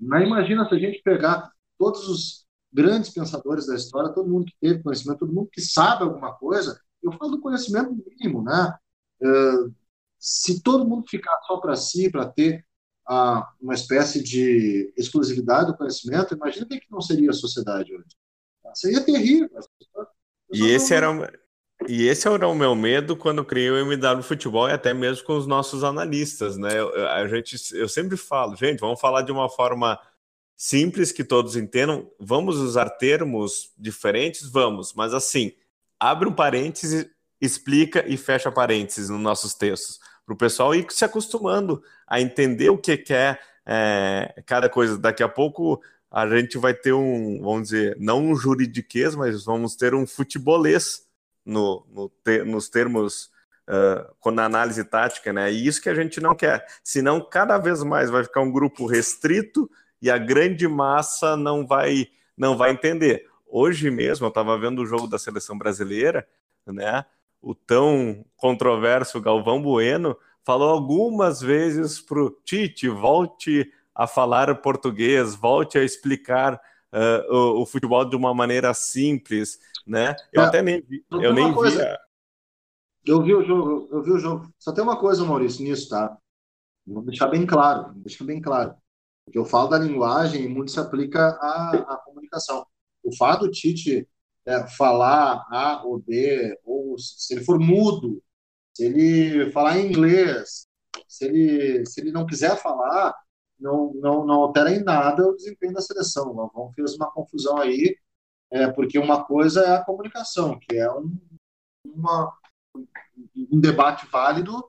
[0.00, 2.45] Não imagina se a gente pegar todos os
[2.76, 6.78] grandes pensadores da história, todo mundo que teve conhecimento, todo mundo que sabe alguma coisa.
[7.02, 8.76] Eu falo do conhecimento mínimo, né?
[9.22, 9.74] Uh,
[10.18, 12.62] se todo mundo ficar só para si, para ter
[13.08, 18.14] uh, uma espécie de exclusividade do conhecimento, imagina que não seria a sociedade hoje.
[18.74, 19.48] Seria terrível.
[20.52, 21.26] E esse era o,
[21.88, 25.36] e esse era o meu medo quando criei o MW Futebol e até mesmo com
[25.38, 26.78] os nossos analistas, né?
[26.78, 29.98] Eu, a gente, eu sempre falo, gente, vamos falar de uma forma
[30.56, 32.10] simples que todos entendam.
[32.18, 34.48] Vamos usar termos diferentes?
[34.48, 35.52] Vamos, mas assim,
[36.00, 41.04] abre um parêntese, explica e fecha parênteses nos nossos textos, para o pessoal ir se
[41.04, 44.98] acostumando a entender o que é, é cada coisa.
[44.98, 49.76] Daqui a pouco a gente vai ter um, vamos dizer, não um juridiquês, mas vamos
[49.76, 51.06] ter um futebolês
[51.44, 53.30] no, no te, nos termos
[53.68, 55.52] uh, na análise tática, né?
[55.52, 56.66] E isso que a gente não quer.
[56.82, 62.08] Senão, cada vez mais vai ficar um grupo restrito e a grande massa não vai
[62.36, 63.26] não vai entender.
[63.46, 66.26] Hoje mesmo eu estava vendo o jogo da seleção brasileira,
[66.66, 67.04] né?
[67.40, 75.34] O tão controverso Galvão Bueno falou algumas vezes para o Tite volte a falar português,
[75.34, 76.60] volte a explicar
[76.92, 80.14] uh, o, o, futebol de uma maneira simples, né?
[80.32, 81.98] Eu é, até nem vi, eu nem coisa, via.
[83.06, 84.52] Eu vi o jogo, eu vi o jogo.
[84.58, 86.16] Só tem uma coisa, Maurício, nisso, tá?
[86.86, 88.74] Vou deixar bem claro, vou deixar bem claro.
[89.26, 92.64] Porque eu falo da linguagem muito se aplica à, à comunicação.
[93.02, 94.08] O fato do Tite
[94.46, 98.22] é, falar A ou B, ou se ele for mudo,
[98.72, 100.68] se ele falar em inglês,
[101.08, 103.14] se ele, se ele não quiser falar,
[103.58, 106.30] não, não, não altera em nada o desempenho da seleção.
[106.30, 107.96] O Galvão fez uma confusão aí,
[108.50, 111.18] é, porque uma coisa é a comunicação, que é um,
[111.84, 112.32] uma,
[113.36, 114.64] um debate válido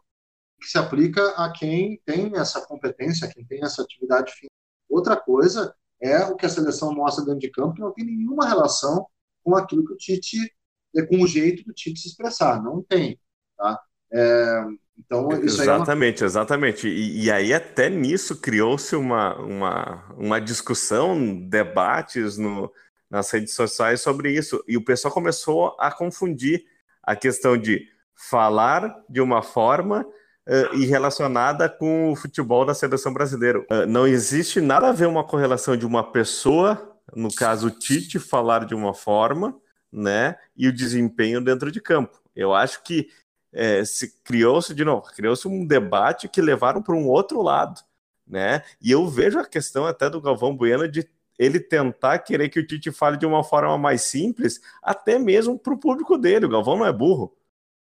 [0.60, 4.54] que se aplica a quem tem essa competência, quem tem essa atividade física.
[4.90, 8.48] Outra coisa é o que a seleção mostra dentro de campo, que não tem nenhuma
[8.48, 9.06] relação
[9.44, 10.38] com aquilo que o Tite,
[10.96, 12.62] é, com o jeito do Tite se expressar.
[12.62, 13.20] Não tem.
[13.58, 13.80] Tá?
[14.12, 14.64] É,
[14.98, 16.28] então, exatamente, é uma...
[16.28, 16.88] exatamente.
[16.88, 22.72] E, e, aí, até nisso, criou-se uma, uma, uma discussão, debates no,
[23.10, 24.64] nas redes sociais sobre isso.
[24.68, 26.66] E o pessoal começou a confundir
[27.04, 30.06] a questão de falar de uma forma
[30.74, 33.60] e relacionada com o futebol da seleção brasileira.
[33.60, 38.20] Uh, não existe nada a ver uma correlação de uma pessoa, no caso o Tite,
[38.20, 39.56] falar de uma forma,
[39.92, 42.22] né, e o desempenho dentro de campo.
[42.36, 43.10] Eu acho que
[43.54, 47.82] é, se criou-se de novo, criou-se um debate que levaram para um outro lado,
[48.28, 48.62] né?
[48.82, 51.08] E eu vejo a questão até do Galvão Bueno de
[51.40, 55.74] ele tentar querer que o Tite fale de uma forma mais simples, até mesmo para
[55.74, 56.46] o público dele.
[56.46, 57.34] O Galvão não é burro,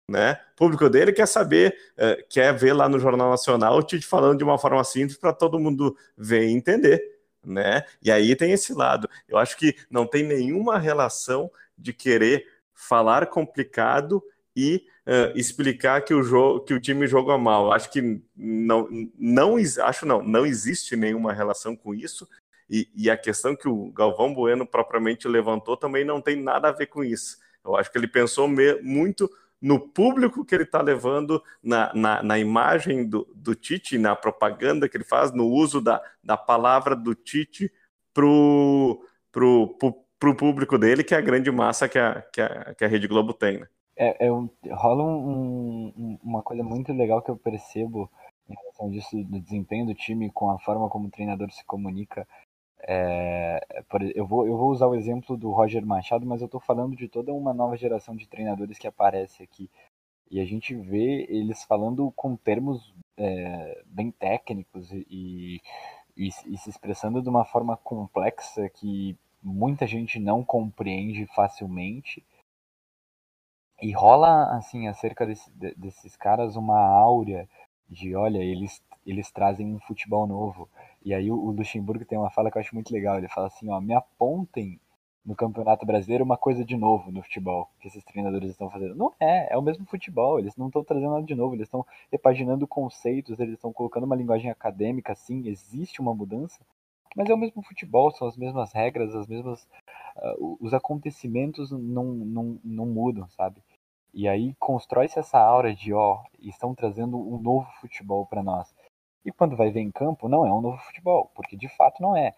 [0.09, 0.41] né?
[0.55, 4.39] O público dele quer saber, uh, quer ver lá no Jornal Nacional o Tite falando
[4.39, 7.03] de uma forma simples para todo mundo ver e entender,
[7.45, 7.85] né?
[8.03, 9.09] E aí tem esse lado.
[9.29, 14.23] Eu acho que não tem nenhuma relação de querer falar complicado
[14.55, 17.73] e uh, explicar que o jogo, que o time joga mal.
[17.73, 18.89] Acho que não,
[19.19, 22.29] não acho não, não existe nenhuma relação com isso.
[22.69, 26.73] E, e, a questão que o Galvão Bueno propriamente levantou também não tem nada a
[26.73, 27.39] ver com isso.
[27.65, 28.49] Eu acho que ele pensou
[28.83, 29.31] muito
[29.61, 34.89] no público que ele está levando, na, na, na, imagem do, do Tite, na propaganda
[34.89, 37.73] que ele faz, no uso da, da palavra do Tite
[38.13, 39.01] para o
[39.33, 42.85] pro, pro, pro público dele, que é a grande massa que a, que a, que
[42.85, 43.61] a Rede Globo tem.
[43.61, 43.67] Né?
[43.97, 48.11] É, é um, rola um, um, uma coisa muito legal que eu percebo
[48.49, 52.27] em relação disso, do desempenho do time com a forma como o treinador se comunica
[52.89, 53.61] é,
[54.15, 57.09] eu, vou, eu vou usar o exemplo do Roger Machado, mas eu estou falando de
[57.09, 59.69] toda uma nova geração de treinadores que aparece aqui.
[60.31, 65.61] E a gente vê eles falando com termos é, bem técnicos e,
[66.17, 72.25] e, e, se expressando de uma forma complexa que muita gente não compreende facilmente.
[73.83, 77.49] E rola, assim, acerca desse, desses caras uma áurea
[77.89, 80.69] de, olha, eles, eles trazem um futebol novo
[81.07, 83.17] e aí o, Luxemburgo tem uma fala que eu acho muito legal.
[83.17, 84.81] Ele fala assim, ó, me apontem
[85.25, 88.97] no Campeonato Brasileiro uma coisa de novo no futebol que esses treinadores estão fazendo.
[88.97, 90.41] Não é, é o mesmo futebol.
[90.41, 91.55] Eles não estão trazendo nada de novo.
[91.55, 96.61] Eles estão repaginando conceitos, eles estão colocando uma linguagem acadêmica, sim, existe uma mudança,
[97.15, 99.63] mas é o mesmo futebol, são as mesmas regras, as mesmas.
[100.17, 103.63] Uh, os acontecimentos não, não, não mudam, sabe?
[104.13, 108.75] E aí constrói-se essa aura de, ó, estão trazendo um novo futebol para nós.
[109.27, 112.17] E quando vai ver em campo, não é um novo futebol, porque de fato não
[112.17, 112.33] é.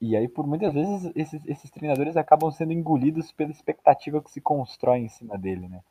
[0.00, 4.40] E aí, por muitas vezes, esses, esses treinadores acabam sendo engolidos pela expectativa que se
[4.40, 5.82] constrói em cima dele, né?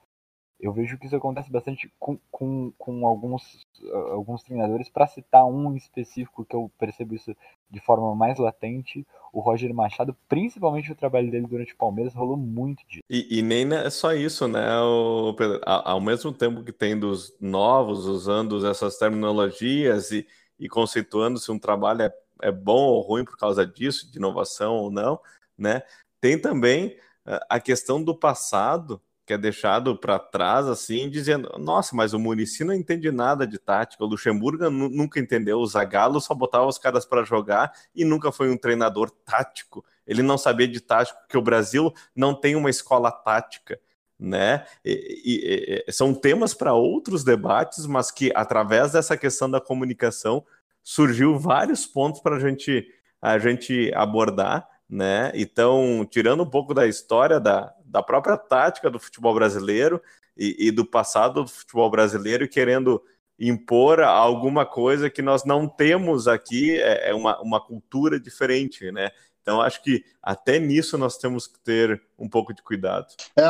[0.60, 3.66] Eu vejo que isso acontece bastante com, com, com alguns,
[4.12, 4.90] alguns treinadores.
[4.90, 7.36] Para citar um específico que eu percebo isso
[7.70, 12.38] de forma mais latente, o Roger Machado, principalmente o trabalho dele durante o Palmeiras, rolou
[12.38, 13.04] muito disso.
[13.08, 14.80] E, e nem é só isso, né?
[14.82, 20.26] O, ao mesmo tempo que tem dos novos usando essas terminologias e,
[20.60, 24.76] e conceituando se um trabalho é, é bom ou ruim por causa disso, de inovação
[24.76, 25.20] ou não,
[25.56, 25.84] né?
[26.20, 26.98] Tem também
[27.28, 32.20] eh, a questão do passado que é deixado para trás, assim, dizendo: nossa, mas o
[32.20, 36.78] Murici não entende nada de tática, o Luxemburgo nunca entendeu, o Zagallo só botava os
[36.78, 39.84] caras para jogar e nunca foi um treinador tático.
[40.08, 43.78] Ele não sabia de tático, porque o Brasil não tem uma escola tática.
[44.20, 44.66] Né?
[44.84, 50.44] E, e, e, são temas para outros debates, mas que através dessa questão da comunicação
[50.82, 52.88] surgiu vários pontos para gente,
[53.22, 55.32] a gente abordar, né?
[55.36, 60.02] Então, tirando um pouco da história da, da própria tática do futebol brasileiro
[60.36, 63.02] e, e do passado do futebol brasileiro e querendo
[63.40, 69.12] impor alguma coisa que nós não temos aqui, é, é uma, uma cultura diferente, né?
[69.42, 73.08] Então, acho que até nisso nós temos que ter um pouco de cuidado.
[73.38, 73.46] É,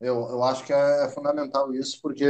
[0.00, 2.26] eu, eu acho que é fundamental isso, porque,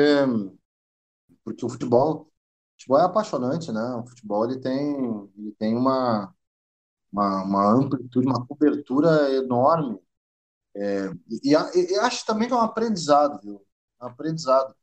[1.42, 2.26] porque o futebol, o
[2.72, 3.82] futebol é apaixonante, né?
[3.94, 6.34] O futebol ele tem, ele tem uma,
[7.10, 9.98] uma, uma amplitude, uma cobertura enorme
[10.76, 11.10] é,
[11.42, 13.64] e, e, e, acho também que é um aprendizado, viu?
[14.00, 14.74] É um aprendizado.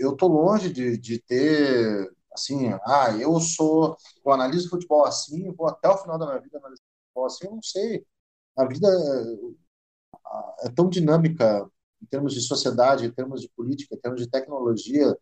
[0.00, 5.68] Eu estou longe de, de ter, assim, ah, eu sou, eu analiso futebol assim, vou
[5.68, 8.04] até o final da minha vida analisar futebol assim, eu não sei.
[8.56, 8.88] A vida
[10.62, 11.70] é, é tão dinâmica
[12.02, 15.16] em termos de sociedade, em termos de política, em termos de tecnologia.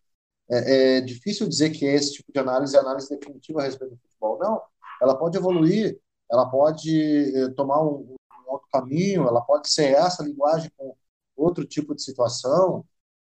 [0.49, 4.01] É, é difícil dizer que esse tipo de análise é análise definitiva a respeito do
[4.01, 4.39] futebol.
[4.39, 4.61] Não,
[5.01, 5.99] ela pode evoluir,
[6.31, 8.15] ela pode eh, tomar um
[8.47, 10.95] outro caminho, ela pode ser essa linguagem com
[11.35, 12.85] outro tipo de situação.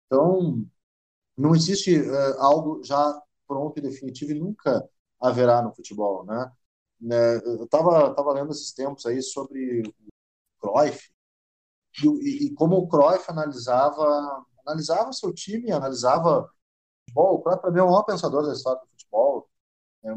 [0.06, 0.66] Então,
[1.36, 4.88] não existe uh, algo já pronto e definitivo e nunca
[5.20, 6.52] haverá no futebol, né?
[7.00, 9.94] né eu estava tava lendo esses tempos aí sobre o
[10.60, 11.10] Cruyff
[12.02, 16.50] e, e, como o Cruyff analisava analisava seu time, analisava
[17.06, 17.34] futebol.
[17.36, 19.48] O Cruyff para mim é o maior pensador da história do futebol.
[20.04, 20.08] É,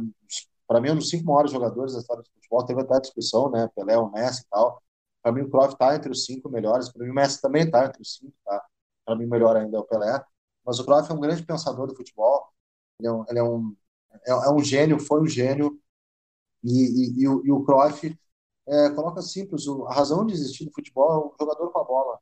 [0.68, 2.66] para mim é um dos cinco maiores jogadores da história do futebol.
[2.66, 3.70] Teve até discussão, né?
[3.76, 4.82] Pelé, o Messi e tal.
[5.28, 6.88] Para mim o Cruyff está entre os cinco melhores.
[6.88, 8.66] Para mim o Messi também está entre os cinco, tá?
[9.04, 10.24] Para mim melhor ainda é o Pelé.
[10.66, 12.48] Mas o Cruyff é um grande pensador do futebol.
[12.98, 13.76] Ele é um, ele é um,
[14.26, 15.78] é, é um gênio, foi um gênio.
[16.64, 18.18] E, e, e, o, e o Cruyff
[18.68, 22.20] é, coloca simples, a razão de existir no futebol é o jogador com a bola.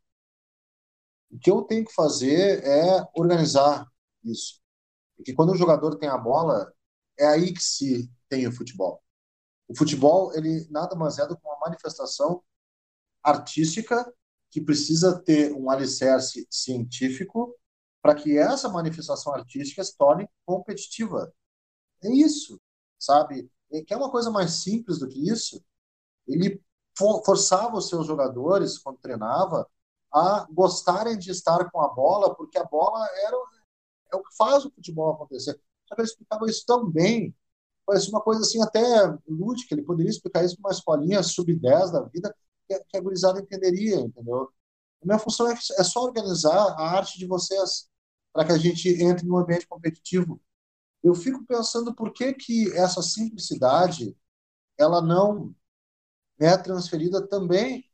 [1.30, 3.88] O que eu tenho que fazer é organizar
[4.24, 4.60] isso.
[5.16, 6.74] Porque quando o jogador tem a bola,
[7.20, 9.00] é aí que se tem o futebol.
[9.68, 12.44] O futebol, ele nada mais é do que uma manifestação
[13.26, 14.12] artística
[14.52, 17.56] que precisa ter um alicerce científico
[18.02, 21.34] para que essa manifestação artística se torne competitiva.
[22.04, 22.60] É isso,
[23.00, 23.50] sabe?
[23.72, 25.64] É que é uma coisa mais simples do que isso.
[26.28, 26.62] Ele
[26.98, 29.68] forçava os seus jogadores, quando treinava,
[30.14, 33.38] a gostarem de estar com a bola, porque a bola era
[34.14, 35.60] é o que faz o futebol acontecer.
[35.92, 37.36] Ele explicava isso tão bem,
[37.86, 38.82] parece uma coisa assim até
[39.28, 42.36] lúdica, ele poderia explicar isso para uma escolinha sub-10 da vida,
[42.68, 44.50] que, a gurizada entenderia, entendeu?
[45.04, 47.90] A minha função é, é só organizar a arte de vocês,
[48.34, 50.42] para que a gente entre no ambiente competitivo.
[51.04, 54.16] Eu fico pensando por que, que essa simplicidade
[54.78, 55.56] ela não
[56.40, 57.86] é transferida também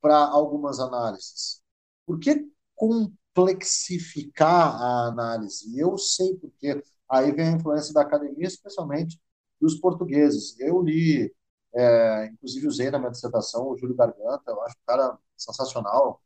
[0.00, 1.62] para algumas análises.
[2.06, 5.78] Por que complexificar a análise?
[5.78, 9.20] Eu sei porque aí vem a influência da academia, especialmente
[9.60, 10.58] dos portugueses.
[10.60, 11.34] Eu li,
[11.74, 16.22] é, inclusive usei na minha dissertação o Júlio Garganta, eu acho um cara sensacional.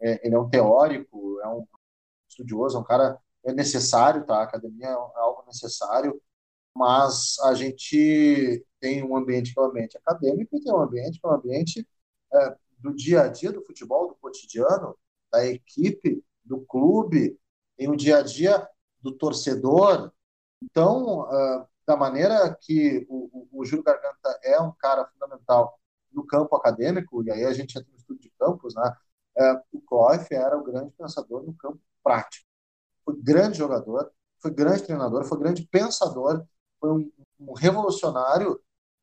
[0.00, 1.66] É, ele é um teórico, é um
[2.28, 4.38] estudioso, é um cara é necessário, tá?
[4.38, 6.20] A academia é, é algo necessário,
[6.76, 11.20] mas a gente tem um ambiente que é um ambiente acadêmico e tem um ambiente
[11.20, 11.88] que é um ambiente
[12.32, 14.96] é, do dia a dia do futebol, do cotidiano,
[15.32, 17.38] da equipe, do clube,
[17.76, 18.68] tem o dia a dia
[19.00, 20.12] do torcedor.
[20.62, 25.78] Então, uh, da maneira que o, o, o Júlio Garganta é um cara fundamental
[26.12, 28.96] no campo acadêmico, e aí a gente entra no estudo de campos, né?
[29.36, 32.46] É, o Cruyff era o grande pensador no campo prático.
[33.04, 36.46] Foi grande jogador, foi grande treinador, foi grande pensador,
[36.80, 38.60] foi um, um revolucionário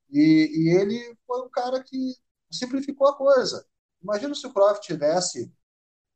[0.09, 2.15] e, e, ele foi um cara que
[2.51, 3.65] simplificou a coisa.
[4.01, 5.51] Imagina se o Cruyff tivesse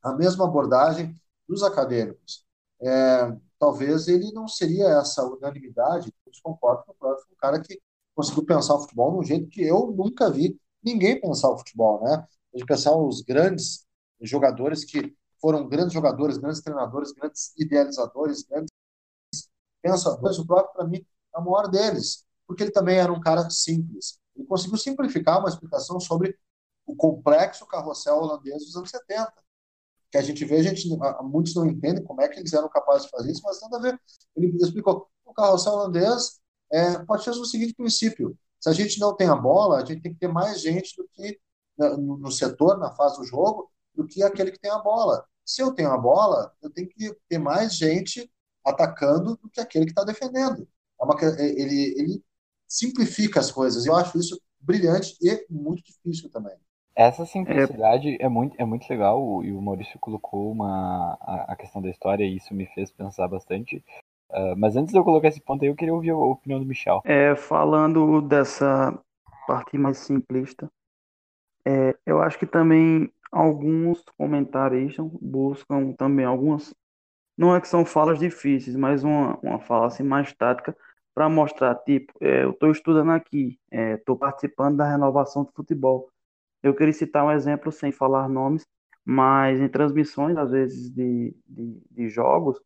[0.02, 2.46] a mesma abordagem dos acadêmicos.
[2.82, 3.36] É,
[3.66, 7.82] talvez ele não seria essa unanimidade, todos que o foi um cara que
[8.14, 12.04] conseguiu pensar o futebol de um jeito que eu nunca vi ninguém pensar o futebol,
[12.04, 12.28] né?
[12.54, 13.84] De pensar os grandes
[14.22, 18.72] jogadores que foram grandes jogadores, grandes treinadores, grandes idealizadores, grandes
[19.82, 20.38] pensadores.
[20.38, 21.04] O próprio, para mim,
[21.36, 24.20] é o maior deles, porque ele também era um cara simples.
[24.36, 26.38] Ele conseguiu simplificar uma explicação sobre
[26.86, 29.34] o complexo carrossel holandês dos anos 70.
[30.16, 30.88] Que a gente vê, a gente,
[31.24, 33.82] muitos não entendem como é que eles eram capazes de fazer isso, mas nada a
[33.82, 34.02] ver.
[34.38, 36.40] Ele explicou: o carrossel holandês
[36.72, 40.02] é, pode ser o seguinte princípio: se a gente não tem a bola, a gente
[40.02, 41.38] tem que ter mais gente do que
[41.78, 45.26] no, no setor, na fase do jogo, do que aquele que tem a bola.
[45.44, 48.32] Se eu tenho a bola, eu tenho que ter mais gente
[48.64, 50.66] atacando do que aquele que está defendendo.
[50.98, 52.24] É uma, ele, ele
[52.70, 53.86] simplifica as coisas.
[53.86, 56.56] Eu acho isso brilhante e muito difícil também.
[56.96, 61.56] Essa simplicidade é, é muito, é muito legal e o Maurício colocou uma, a, a,
[61.56, 63.84] questão da história e isso me fez pensar bastante.
[64.30, 66.66] Uh, mas antes de eu colocar esse ponto aí, eu queria ouvir a opinião do
[66.66, 67.02] Michel.
[67.04, 68.98] É, falando dessa
[69.46, 70.70] parte mais simplista,
[71.66, 76.74] é, eu acho que também alguns comentaristas buscam também algumas,
[77.38, 80.76] não é que são falas difíceis, mas uma, uma fala assim mais tática
[81.14, 86.10] para mostrar, tipo, é, eu estou estudando aqui, estou é, participando da renovação do futebol.
[86.66, 88.66] Eu queria citar um exemplo sem falar nomes,
[89.06, 92.60] mas em transmissões, às vezes, de, de, de jogos,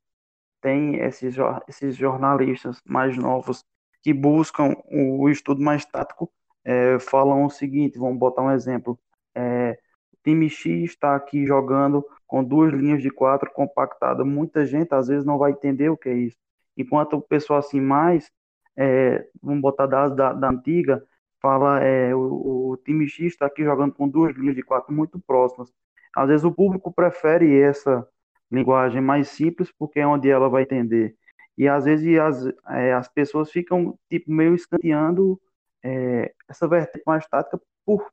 [0.62, 1.36] tem esses,
[1.68, 3.64] esses jornalistas mais novos
[4.02, 6.32] que buscam o estudo mais tático,
[6.64, 8.98] é, falam o seguinte, vamos botar um exemplo,
[9.36, 9.78] é,
[10.24, 14.24] time X está aqui jogando com duas linhas de quatro compactada.
[14.24, 16.38] Muita gente às vezes não vai entender o que é isso.
[16.78, 18.32] Enquanto o pessoal assim mais,
[18.78, 21.04] é, vamos botar da, da, da antiga,
[21.42, 25.20] fala é, o, o time X está aqui jogando com duas linhas de quatro muito
[25.20, 25.72] próximas.
[26.16, 28.08] Às vezes o público prefere essa
[28.52, 31.16] linguagem mais simples porque é onde ela vai entender.
[31.58, 35.40] E às vezes as, é, as pessoas ficam tipo meio escanteando
[35.84, 38.06] é, essa vertente mais tática por,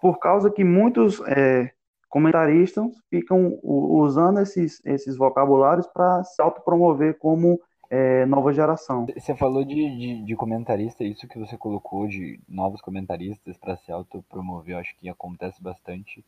[0.00, 1.72] por causa que muitos é,
[2.08, 7.60] comentaristas ficam usando esses, esses vocabulários para se autopromover como
[7.90, 9.06] é, nova geração.
[9.16, 13.92] Você falou de, de, de, comentarista, isso que você colocou de novos comentaristas para se
[13.92, 16.24] autopromover, acho que acontece bastante.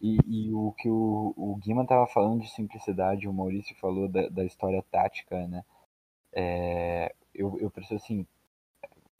[0.00, 4.28] E, e o que o, o Guima estava falando de simplicidade, o Maurício falou da,
[4.28, 5.64] da história tática, né?
[6.32, 8.26] É, eu, eu preciso assim,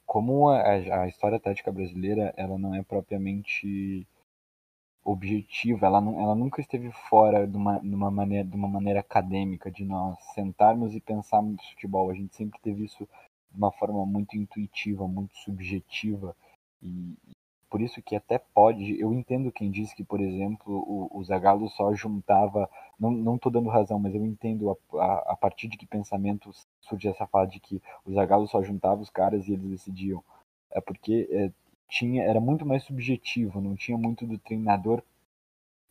[0.04, 4.06] como a, a história tática brasileira, ela não é propriamente
[5.04, 9.70] objetiva, ela, ela nunca esteve fora de uma, de, uma maneira, de uma maneira acadêmica,
[9.70, 12.10] de nós sentarmos e pensarmos futebol.
[12.10, 13.06] A gente sempre teve isso
[13.50, 16.34] de uma forma muito intuitiva, muito subjetiva.
[16.82, 17.14] E,
[17.74, 19.00] por isso que até pode.
[19.00, 22.70] Eu entendo quem diz que, por exemplo, o, o Zagallo só juntava.
[22.98, 27.08] Não, não dando razão, mas eu entendo a, a, a partir de que pensamento surge
[27.08, 30.22] essa fala de que o Zagallo só juntava os caras e eles decidiam.
[30.70, 31.50] É porque é,
[31.88, 35.02] tinha era muito mais subjetivo, não tinha muito do treinador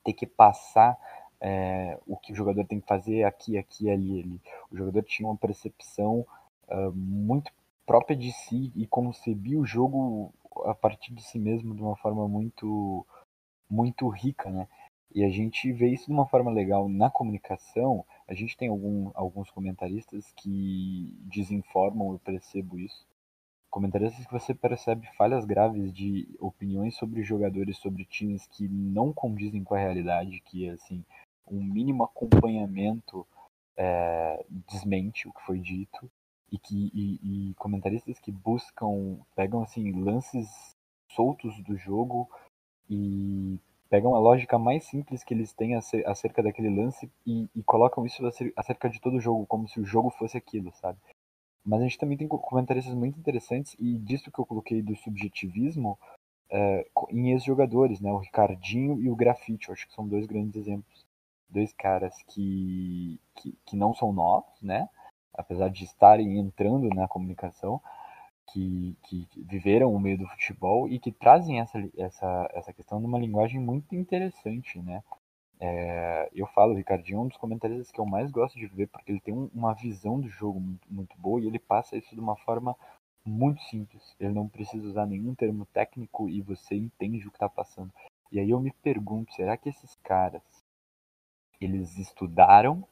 [0.04, 0.98] ter que passar
[1.40, 4.42] é, o que o jogador tem que fazer aqui, aqui, ali, ali.
[4.72, 6.26] O jogador tinha uma percepção
[6.70, 7.52] uh, muito
[7.86, 10.34] própria de si e concebia o jogo
[10.66, 13.06] a partir de si mesmo de uma forma muito
[13.70, 14.68] muito rica, né?
[15.14, 18.06] E a gente vê isso de uma forma legal na comunicação.
[18.28, 23.06] A gente tem algum, alguns comentaristas que desinformam, eu percebo isso,
[23.74, 29.64] comentaristas que você percebe falhas graves de opiniões sobre jogadores, sobre times que não condizem
[29.64, 31.04] com a realidade, que assim
[31.50, 33.26] um mínimo acompanhamento
[33.76, 36.08] é, desmente o que foi dito
[36.52, 40.76] e que e, e, comentaristas que buscam pegam assim lances
[41.10, 42.30] soltos do jogo
[42.88, 43.60] e
[43.90, 45.74] pegam a lógica mais simples que eles têm
[46.06, 48.22] acerca daquele lance e, e colocam isso
[48.56, 51.00] acerca de todo o jogo como se o jogo fosse aquilo, sabe?
[51.66, 55.98] Mas a gente também tem comentaristas muito interessantes, e disso que eu coloquei do subjetivismo,
[56.50, 58.12] é, em ex-jogadores, né?
[58.12, 61.06] O Ricardinho e o Grafite, acho que são dois grandes exemplos.
[61.50, 64.90] Dois caras que, que, que não são novos, né?
[65.34, 67.82] Apesar de estarem entrando na comunicação,
[68.52, 73.18] que, que viveram o meio do futebol e que trazem essa, essa, essa questão numa
[73.18, 75.04] linguagem muito interessante, né?
[75.66, 79.14] É, eu falo, Ricardinho é um dos comentaristas que eu mais gosto de ver, porque
[79.14, 82.20] ele tem um, uma visão do jogo muito, muito, boa e ele passa isso de
[82.20, 82.76] uma forma
[83.26, 84.14] muito simples.
[84.20, 87.94] Ele não precisa usar nenhum termo técnico e você entende o que está passando.
[88.30, 90.44] E aí eu me pergunto, será que esses caras,
[91.62, 92.86] eles estudaram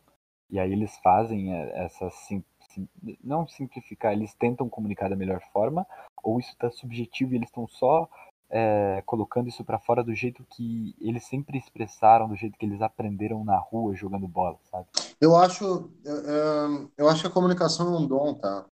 [0.49, 2.88] e aí eles fazem essa sim, sim,
[3.22, 5.86] não simplificar, eles tentam comunicar da melhor forma,
[6.24, 8.09] ou isso está subjetivo e eles estão só
[8.52, 12.82] é, colocando isso para fora do jeito que eles sempre expressaram, do jeito que eles
[12.82, 14.88] aprenderam na rua jogando bola, sabe?
[15.20, 18.66] Eu acho, eu, eu acho que a comunicação é um dom, tá?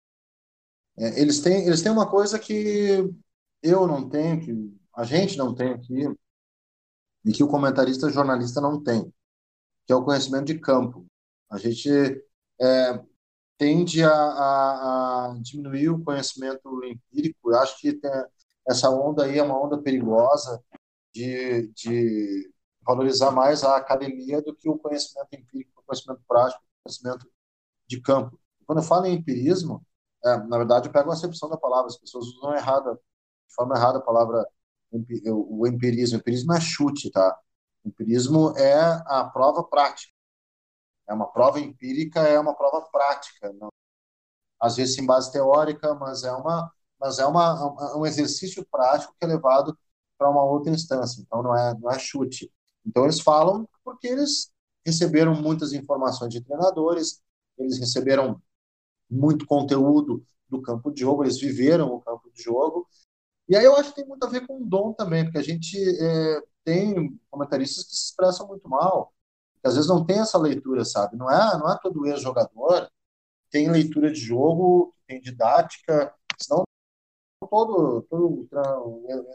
[0.98, 3.10] É, eles têm, eles têm uma coisa que
[3.62, 6.06] eu não tenho, que a gente não tem aqui,
[7.24, 9.10] e que o comentarista jornalista não tem,
[9.86, 11.06] que é o conhecimento de campo.
[11.50, 11.88] A gente
[12.60, 13.02] é,
[13.56, 17.50] tende a, a, a, diminuir o conhecimento empírico.
[17.50, 18.10] Eu acho que tem,
[18.70, 20.62] essa onda aí é uma onda perigosa
[21.12, 22.52] de, de
[22.82, 27.30] valorizar mais a academia do que o conhecimento empírico, o conhecimento prático, o conhecimento
[27.86, 28.38] de campo.
[28.66, 29.84] Quando eu falo em empirismo,
[30.24, 33.76] é, na verdade eu pego a acepção da palavra, as pessoas usam errada, de forma
[33.76, 34.46] errada a palavra
[34.92, 36.16] o empirismo.
[36.16, 37.38] O empirismo é chute, tá?
[37.84, 38.74] O empirismo é
[39.06, 40.12] a prova prática.
[41.08, 43.52] É uma prova empírica, é uma prova prática.
[43.54, 43.68] Não?
[44.60, 46.70] Às vezes em base teórica, mas é uma
[47.00, 49.76] mas é uma, um exercício prático que é levado
[50.18, 51.20] para uma outra instância.
[51.20, 52.52] Então, não é, não é chute.
[52.86, 54.52] Então, eles falam porque eles
[54.84, 57.20] receberam muitas informações de treinadores,
[57.58, 58.40] eles receberam
[59.10, 62.86] muito conteúdo do campo de jogo, eles viveram o campo de jogo.
[63.48, 65.42] E aí eu acho que tem muito a ver com o dom também, porque a
[65.42, 69.12] gente é, tem comentaristas que se expressam muito mal,
[69.60, 71.16] que às vezes não tem essa leitura, sabe?
[71.16, 72.88] Não é, não é todo ex-jogador
[73.50, 76.64] tem leitura de jogo, tem didática, senão
[77.48, 78.48] todo, todo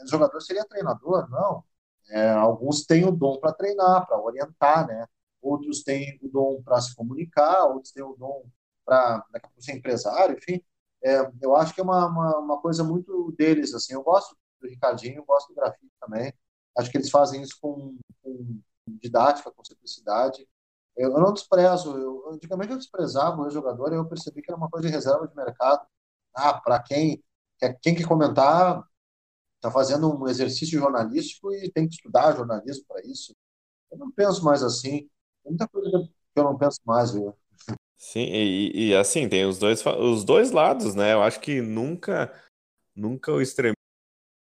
[0.08, 1.64] jogador seria treinador, não.
[2.10, 5.08] É, alguns têm o dom para treinar, para orientar, né?
[5.42, 8.46] Outros têm o dom para se comunicar, outros têm o dom
[8.86, 9.24] para
[9.60, 10.62] ser empresário, enfim.
[11.04, 13.94] É, eu acho que é uma, uma, uma, coisa muito deles, assim.
[13.94, 16.34] Eu gosto do Ricardinho, eu gosto do Grafite também.
[16.78, 20.48] Acho que eles fazem isso com, com didática, com simplicidade.
[20.96, 21.98] Eu, eu não desprezo.
[21.98, 25.28] Eu, antigamente eu desprezava o jogador e eu percebi que era uma coisa de reserva
[25.28, 25.86] de mercado.
[26.34, 27.24] Ah, para quem
[27.82, 28.84] quem que comentar
[29.56, 33.34] está fazendo um exercício jornalístico e tem que estudar jornalismo para isso.
[33.92, 35.10] Eu não penso mais assim.
[35.44, 37.16] Tem muita coisa que eu não penso mais.
[37.16, 37.36] Eu.
[37.98, 41.14] Sim, e, e, assim, tem os dois, os dois lados, né?
[41.14, 42.32] Eu acho que nunca,
[42.96, 43.76] nunca o extremismo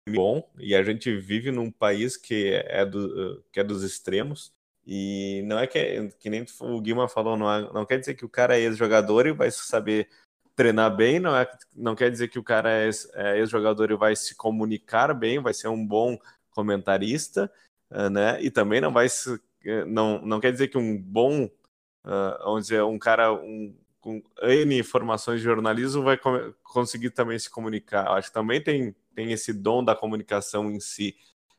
[0.08, 4.52] bom e a gente vive num país que é, do, que é dos extremos.
[4.84, 8.24] E não é que, que nem o Guima falou, não, é, não quer dizer que
[8.24, 10.08] o cara é ex-jogador e vai saber
[10.54, 14.14] treinar bem, não, é, não quer dizer que o cara é, é ex-jogador e vai
[14.14, 16.18] se comunicar bem, vai ser um bom
[16.50, 17.50] comentarista,
[17.90, 18.42] uh, né?
[18.42, 22.62] E também não vai se, eh, não, não quer dizer que um bom, uh, vamos
[22.62, 26.18] dizer, um cara um, com N informações de jornalismo vai
[26.62, 28.06] conseguir também se comunicar.
[28.06, 31.16] Eu acho que também tem, tem esse dom da comunicação em si.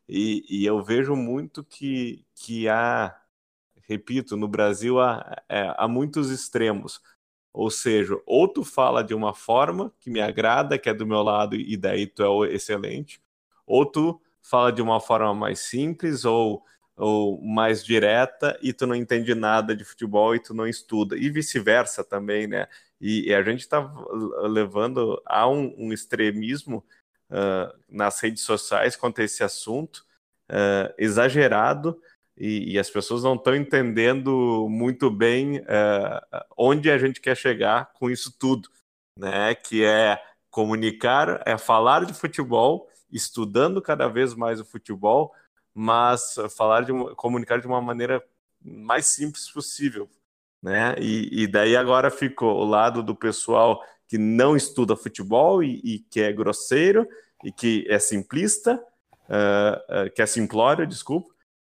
[0.07, 3.17] E, e eu vejo muito que, que há,
[3.87, 7.01] repito, no Brasil há, é, há muitos extremos.
[7.53, 11.21] Ou seja, ou tu fala de uma forma que me agrada, que é do meu
[11.21, 13.21] lado, e daí tu é excelente,
[13.65, 16.63] ou tu fala de uma forma mais simples ou,
[16.97, 21.29] ou mais direta e tu não entende nada de futebol e tu não estuda, e
[21.29, 22.67] vice-versa também, né?
[22.99, 23.79] E, e a gente está
[24.43, 26.83] levando a um, um extremismo
[27.29, 30.05] uh, nas redes sociais quanto a esse assunto,
[30.49, 32.01] uh, exagerado,
[32.37, 37.93] e, e, as pessoas não estão entendendo muito bem uh, onde a gente quer chegar
[37.93, 38.69] com isso tudo,
[39.17, 39.53] né?
[39.53, 40.19] Que é
[40.49, 45.31] comunicar, é falar de futebol, estudando cada vez mais o futebol,
[45.73, 48.23] mas falar de comunicar de uma maneira
[48.63, 50.09] mais simples possível,
[50.61, 50.95] né?
[50.99, 55.99] E, e daí agora ficou o lado do pessoal que não estuda futebol e, e
[55.99, 57.07] que é grosseiro
[57.43, 58.75] e que é simplista,
[59.29, 61.32] uh, uh, que é simplório, desculpa,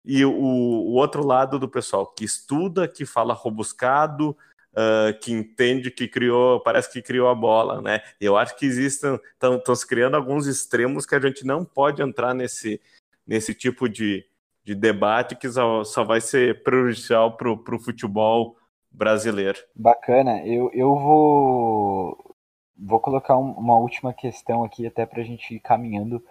[0.06, 4.38] e o, o, outro lado do pessoal que estuda, que fala robuscado,
[4.74, 8.02] uh, que entende que criou, parece que criou a bola, né?
[8.22, 12.34] Eu acho que existem, estão se criando alguns extremos que a gente não pode entrar
[12.34, 12.80] nesse,
[13.26, 14.26] nesse tipo de,
[14.64, 18.56] de debate que só, só vai ser prejudicial para o futebol
[18.92, 19.60] brasileiro.
[19.76, 22.36] Bacana, eu, eu vou,
[22.78, 26.24] vou colocar um, uma última questão aqui, até para a gente ir caminhando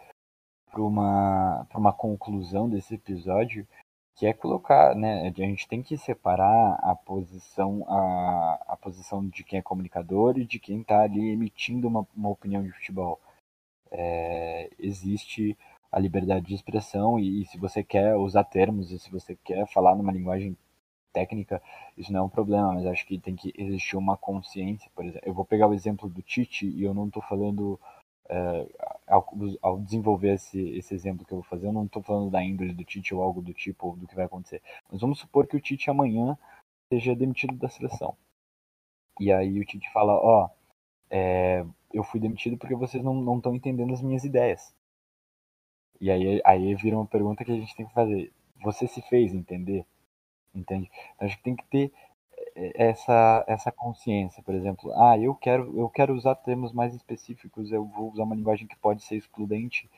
[0.74, 3.64] para uma, uma conclusão desse episódio,
[4.16, 9.44] que é colocar, né, a gente tem que separar a posição, a, a posição de
[9.44, 13.20] quem é comunicador e de quem está ali emitindo uma, uma opinião de futebol.
[13.90, 15.56] É, existe
[15.92, 19.66] a liberdade de expressão e, e, se você quer usar termos e se você quer
[19.68, 20.56] falar numa linguagem
[21.12, 21.62] técnica,
[21.96, 25.22] isso não é um problema, mas acho que tem que existir uma consciência, por exemplo.
[25.24, 27.78] Eu vou pegar o exemplo do Tite e eu não estou falando
[28.28, 28.66] é,
[29.06, 29.26] ao,
[29.60, 32.72] ao, desenvolver esse, esse exemplo que eu vou fazer, eu não estou falando da índole
[32.72, 34.62] do Tite ou algo do tipo, ou do que vai acontecer.
[34.90, 36.38] Mas vamos supor que o Tite amanhã
[36.88, 38.16] seja demitido da seleção.
[39.20, 40.50] E aí o Tite fala, ó, oh,
[41.10, 44.74] é, eu fui demitido porque vocês não estão entendendo as minhas ideias.
[46.00, 48.32] E aí, aí vira uma pergunta que a gente tem que fazer.
[48.62, 49.86] Você se fez entender?
[50.54, 50.90] Entende?
[51.14, 51.92] Então a gente tem que ter
[52.54, 57.84] essa essa consciência, por exemplo, ah, eu quero eu quero usar termos mais específicos, eu
[57.84, 59.90] vou usar uma linguagem que pode ser excludente,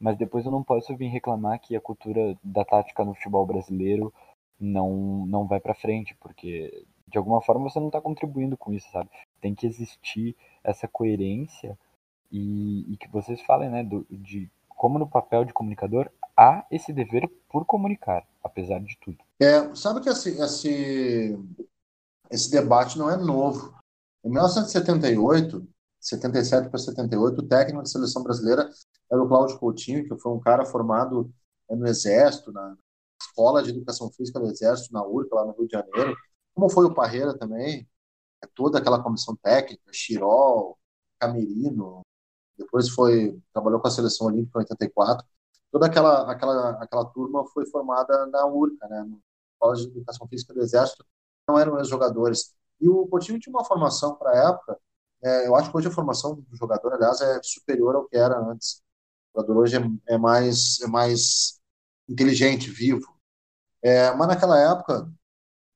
[0.00, 4.12] mas depois eu não posso vir reclamar que a cultura da tática no futebol brasileiro
[4.58, 8.90] não não vai para frente, porque de alguma forma você não está contribuindo com isso,
[8.90, 9.10] sabe?
[9.40, 11.78] Tem que existir essa coerência
[12.30, 16.92] e, e que vocês falem, né, do, de como no papel de comunicador há esse
[16.92, 19.18] dever por comunicar, apesar de tudo.
[19.38, 21.38] É, sabe que esse, esse,
[22.32, 23.74] esse debate não é novo.
[24.24, 25.68] Em 1978,
[26.00, 28.68] 77 para 78, o técnico da seleção brasileira
[29.10, 31.30] era o Cláudio Coutinho, que foi um cara formado
[31.68, 32.76] é, no Exército, na
[33.20, 36.16] Escola de Educação Física do Exército, na URCA, lá no Rio de Janeiro,
[36.54, 37.88] como foi o Parreira também,
[38.42, 40.78] é toda aquela comissão técnica, Chirol,
[41.20, 42.02] Camerino,
[42.56, 45.26] depois foi trabalhou com a seleção olímpica em 84.
[45.70, 49.08] Toda aquela aquela aquela turma foi formada na URCA, né,
[49.54, 51.04] Escola de Educação Física do Exército,
[51.52, 52.54] não eram ex-jogadores.
[52.80, 54.78] E o Coutinho tinha uma formação para a época,
[55.22, 58.38] é, eu acho que hoje a formação do jogador, aliás, é superior ao que era
[58.38, 58.82] antes.
[59.32, 61.60] O jogador hoje é, é mais, é mais
[62.08, 63.06] inteligente, vivo.
[63.82, 65.10] É, mas naquela época,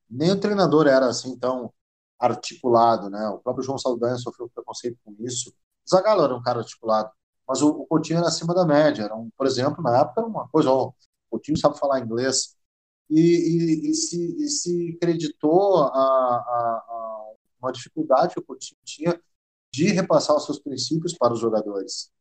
[0.09, 1.73] nem o treinador era assim tão
[2.19, 3.27] articulado, né?
[3.29, 5.53] O próprio João Saldanha sofreu preconceito com isso.
[5.89, 7.11] Zagallo era um cara articulado,
[7.47, 9.03] mas o, o Coutinho era acima da média.
[9.03, 10.93] Era um, por exemplo, na época era uma coisa, ó, o
[11.31, 12.56] Coutinho sabe falar inglês,
[13.09, 18.79] e, e, e, se, e se creditou a, a, a, uma dificuldade que o Coutinho
[18.83, 19.19] tinha
[19.71, 22.11] de repassar os seus princípios para os jogadores.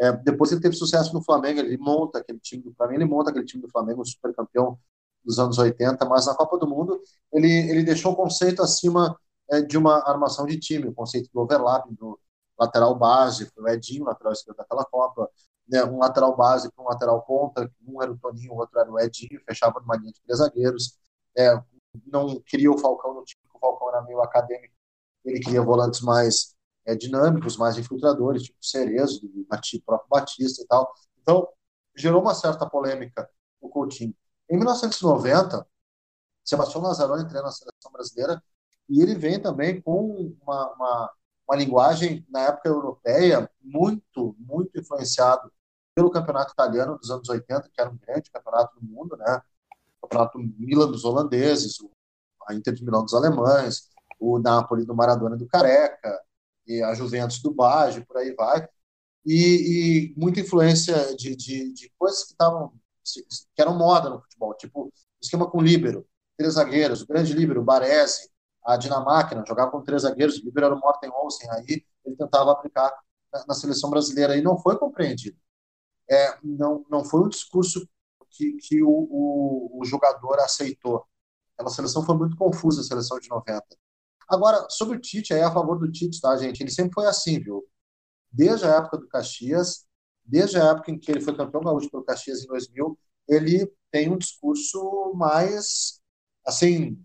[0.00, 3.30] É, depois ele teve sucesso no Flamengo, ele monta aquele time do Flamengo, ele monta
[3.30, 4.78] aquele time do Flamengo, super campeão
[5.24, 7.00] dos anos 80, mas na Copa do Mundo
[7.32, 9.18] ele, ele deixou o conceito acima
[9.50, 12.18] é, de uma armação de time, o conceito do overlap, do
[12.58, 15.30] lateral base, o Edinho, lateral esquerdo daquela Copa,
[15.68, 18.90] né, um lateral base para um lateral ponta, um era o Toninho, o outro era
[18.90, 20.98] o Edinho, fechava numa linha de três zagueiros,
[21.36, 21.60] é,
[22.06, 24.74] não queria o Falcão no time, o Falcão era meio acadêmico,
[25.24, 26.54] ele queria volantes mais
[26.86, 31.48] é, dinâmicos, mais infiltradores, tipo Cerezo, o próprio Batista e tal, Então,
[31.96, 33.28] gerou uma certa polêmica
[33.60, 34.14] o Coutinho.
[34.50, 35.66] Em 1990,
[36.44, 38.42] Sebastião Lazzaroni treina a seleção brasileira
[38.88, 41.12] e ele vem também com uma, uma,
[41.48, 45.52] uma linguagem, na época europeia, muito, muito influenciado
[45.94, 49.40] pelo campeonato italiano dos anos 80, que era um grande campeonato do mundo, né?
[50.00, 51.76] O campeonato Milan dos holandeses,
[52.46, 53.88] a Inter de Milão dos alemães,
[54.18, 56.20] o Napoli do Maradona do Careca,
[56.66, 58.66] e a Juventus do Baggio, por aí vai.
[59.24, 62.72] E, e muita influência de, de, de coisas que estavam
[63.54, 66.06] que eram moda no futebol, tipo esquema com líbero,
[66.38, 68.30] três zagueiros, o grande líbero, Baresi,
[68.64, 72.92] a Dinamáquina, jogava com três zagueiros, o era o Morten Olsen, aí ele tentava aplicar
[73.32, 75.36] na, na seleção brasileira e não foi compreendido.
[76.10, 77.88] É, não, não foi um discurso
[78.30, 81.04] que, que o, o, o jogador aceitou.
[81.54, 83.64] Aquela seleção foi muito confusa, a seleção de 90.
[84.28, 86.62] Agora, sobre o Tite, aí é a favor do Tite, tá, gente?
[86.62, 87.64] Ele sempre foi assim, viu?
[88.30, 89.86] Desde a época do Caxias,
[90.24, 92.98] desde a época em que ele foi campeão gaúcho pelo Caxias em 2000,
[93.28, 96.00] ele tem um discurso mais,
[96.46, 96.98] assim,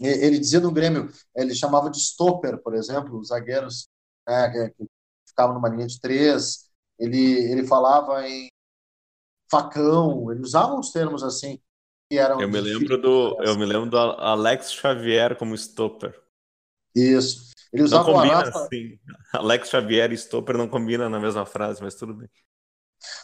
[0.00, 3.88] ele dizia no Grêmio, ele chamava de stopper, por exemplo, os zagueiros
[4.26, 4.86] né, que
[5.26, 6.68] ficavam numa linha de três,
[6.98, 8.48] ele, ele falava em
[9.50, 11.60] facão, ele usava uns termos assim
[12.10, 16.20] que eram eu me lembro do eu me lembro do Alex Xavier como stopper
[16.94, 17.48] isso.
[17.72, 18.58] Ele usava não combina arrasta...
[18.60, 18.98] assim.
[19.32, 22.28] Alex Xavier e stopper não combina na mesma frase mas tudo bem.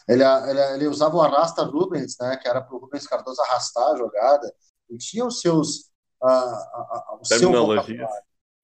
[0.09, 3.93] Ele, ele, ele usava o arrasta Rubens né que era para o Rubens Cardoso arrastar
[3.93, 4.55] a jogada.
[4.89, 5.91] Ele tinha os seus
[6.25, 7.51] uh, uh, uh, o seu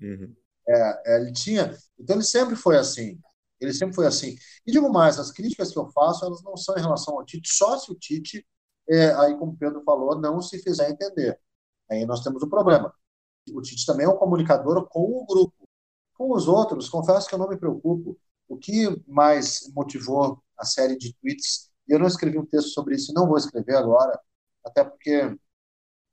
[0.01, 0.35] uhum.
[0.69, 3.21] é, é, ele tinha então ele sempre foi assim
[3.61, 4.37] ele sempre foi assim.
[4.67, 7.53] E digo mais, as críticas que eu faço, elas não são em relação ao Tite,
[7.53, 8.47] só se o Tite,
[8.89, 11.39] é, aí como o Pedro falou, não se fizer entender.
[11.91, 12.93] Aí nós temos um problema.
[13.53, 15.69] O Tite também é um comunicador com o grupo.
[16.15, 18.19] Com os outros, confesso que eu não me preocupo.
[18.49, 22.95] O que mais motivou a série de tweets, e eu não escrevi um texto sobre
[22.95, 24.19] isso, não vou escrever agora,
[24.65, 25.37] até porque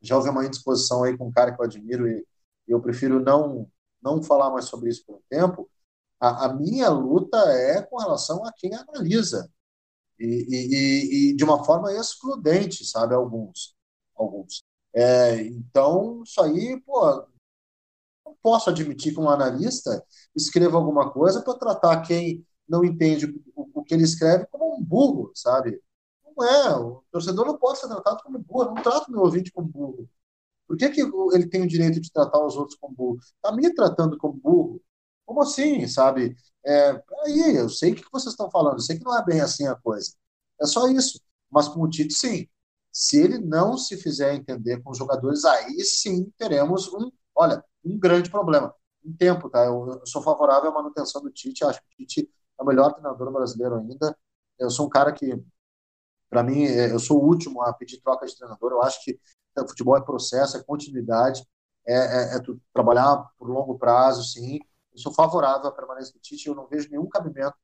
[0.01, 2.25] já houve uma indisposição aí com um cara que eu admiro e
[2.67, 3.69] eu prefiro não
[4.01, 5.69] não falar mais sobre isso por um tempo,
[6.19, 9.49] a, a minha luta é com relação a quem analisa.
[10.19, 13.13] E, e, e, de uma forma excludente, sabe?
[13.13, 13.75] Alguns.
[14.15, 14.63] alguns.
[14.93, 17.27] É, então, isso aí, pô,
[18.25, 20.03] não posso admitir que um analista
[20.35, 24.83] escreva alguma coisa para tratar quem não entende o, o, que ele escreve como um
[24.83, 25.81] burro, sabe?
[26.37, 26.77] Não é.
[26.77, 28.63] O torcedor não pode ser tratado como burro.
[28.69, 30.09] Eu não trato meu ouvinte como burro.
[30.67, 33.19] Por que, que ele tem o direito de tratar os outros como burro?
[33.21, 34.81] Está me tratando como burro.
[35.25, 36.35] Como assim, sabe?
[36.65, 36.91] É,
[37.25, 39.67] aí, eu sei o que vocês estão falando, eu sei que não é bem assim
[39.67, 40.13] a coisa.
[40.61, 41.21] É só isso.
[41.51, 42.47] Mas com o Tite, sim.
[42.91, 47.97] Se ele não se fizer entender com os jogadores, aí sim teremos um, olha, um
[47.99, 48.73] grande problema.
[49.05, 49.65] Um tempo, tá?
[49.65, 52.29] Eu, eu sou favorável à manutenção do Tite, acho que o Tite
[52.59, 54.17] é o melhor treinador brasileiro ainda.
[54.59, 55.27] Eu sou um cara que,
[56.29, 58.71] para mim, é, eu sou o último a pedir troca de treinador.
[58.71, 59.19] Eu acho que
[59.57, 61.45] o futebol é processo, é continuidade,
[61.87, 62.39] é, é, é
[62.73, 64.59] trabalhar por longo prazo, sim.
[64.93, 67.55] Eu sou favorável à permanência do Tite eu não vejo nenhum cabimento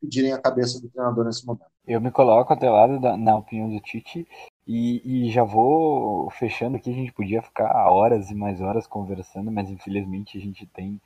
[0.00, 1.66] pedirem a cabeça do treinador nesse momento.
[1.86, 4.26] Eu me coloco até lado da, na opinião do Tite
[4.66, 6.90] e, e, já vou fechando aqui.
[6.90, 11.00] A gente podia ficar horas e mais horas conversando, mas infelizmente a gente tem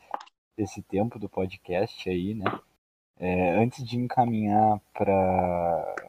[0.57, 2.44] esse tempo do podcast aí, né?
[3.18, 6.05] É, antes de encaminhar para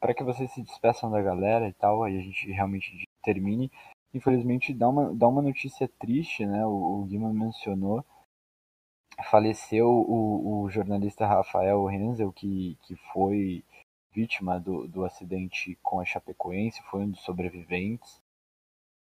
[0.00, 3.70] para que vocês se despeçam da galera e tal, aí a gente realmente termine.
[4.12, 6.66] Infelizmente dá uma, dá uma notícia triste, né?
[6.66, 8.04] O, o Guima mencionou
[9.24, 13.64] faleceu o, o jornalista Rafael Renzel, que, que foi
[14.12, 18.20] vítima do, do acidente com a Chapecoense, foi um dos sobreviventes.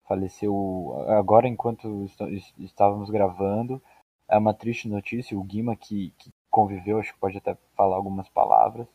[0.07, 2.05] Faleceu agora enquanto
[2.57, 3.81] estávamos gravando.
[4.27, 5.37] É uma triste notícia.
[5.37, 8.87] O Guima, que, que conviveu, acho que pode até falar algumas palavras.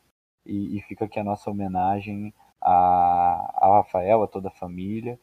[0.44, 5.18] E, e fica aqui a nossa homenagem a, a Rafael, a toda a família.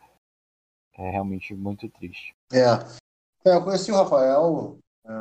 [0.94, 2.36] É realmente muito triste.
[2.52, 2.66] É,
[3.46, 5.12] é eu conheci o Rafael é,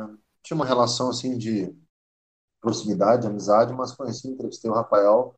[0.43, 1.75] tinha uma relação assim de
[2.59, 5.35] proximidade, amizade, mas conheci, entrevistei o Rafael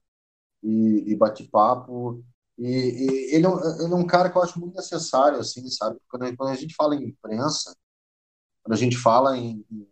[0.62, 2.24] e, e bati papo.
[2.58, 6.00] E, e ele, é ele, é um cara que eu acho muito necessário, assim, sabe?
[6.10, 7.76] Quando, quando a gente fala em imprensa,
[8.62, 9.88] quando a gente fala em, em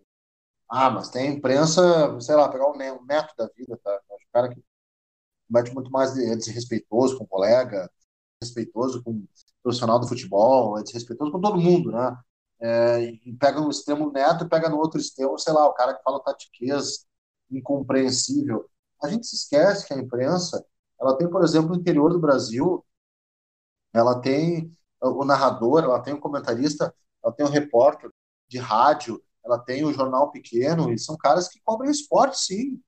[0.69, 3.99] ah, mas tem imprensa, sei lá, pegar o neto da vida, tá?
[4.33, 4.61] Cara que
[5.49, 7.89] mete muito mais é desrespeitoso com o colega,
[8.41, 9.27] respeitoso com o
[9.63, 12.17] profissional do futebol, é desrespeitoso com todo mundo, né?
[12.61, 16.03] é, pega no extremo neto e pega no outro extremo, sei lá, o cara que
[16.03, 17.05] fala tatiquez
[17.49, 18.69] incompreensível.
[19.01, 20.63] A gente se esquece que a imprensa,
[20.99, 22.85] ela tem, por exemplo, no interior do Brasil,
[23.91, 24.71] ela tem
[25.01, 28.11] o narrador, ela tem o comentarista, ela tem o repórter
[28.47, 32.79] de rádio, ela tem o jornal pequeno, e são caras que cobrem esporte, sim.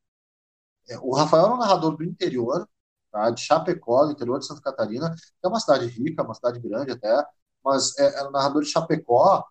[0.89, 2.67] É, o Rafael é um narrador do interior,
[3.11, 3.29] tá?
[3.29, 7.25] de Chapecó, interior de Santa Catarina, que é uma cidade rica, uma cidade grande até,
[7.63, 9.45] mas é, era um narrador de Chapecó,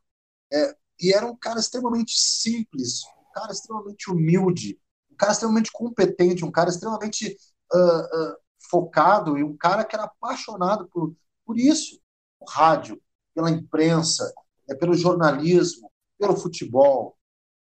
[0.52, 4.78] é, e era um cara extremamente simples, um cara extremamente humilde,
[5.10, 7.36] um cara extremamente competente, um cara extremamente
[7.72, 8.36] uh, uh,
[8.70, 11.14] focado e um cara que era apaixonado por,
[11.44, 12.00] por isso,
[12.38, 13.00] o rádio,
[13.34, 14.32] pela imprensa,
[14.68, 17.16] é, pelo jornalismo, pelo futebol.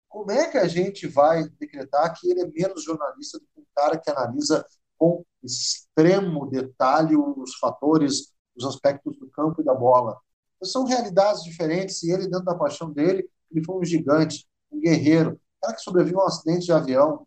[0.08, 4.10] Como é que a gente vai decretar que ele é menos jornalista do cara que
[4.10, 4.64] analisa
[4.98, 10.18] com extremo detalhe os fatores, os aspectos do campo e da bola?
[10.62, 15.32] São realidades diferentes e ele, dentro da paixão dele, ele foi um gigante, um guerreiro,
[15.32, 17.26] um cara que sobreviveu a um acidente de avião,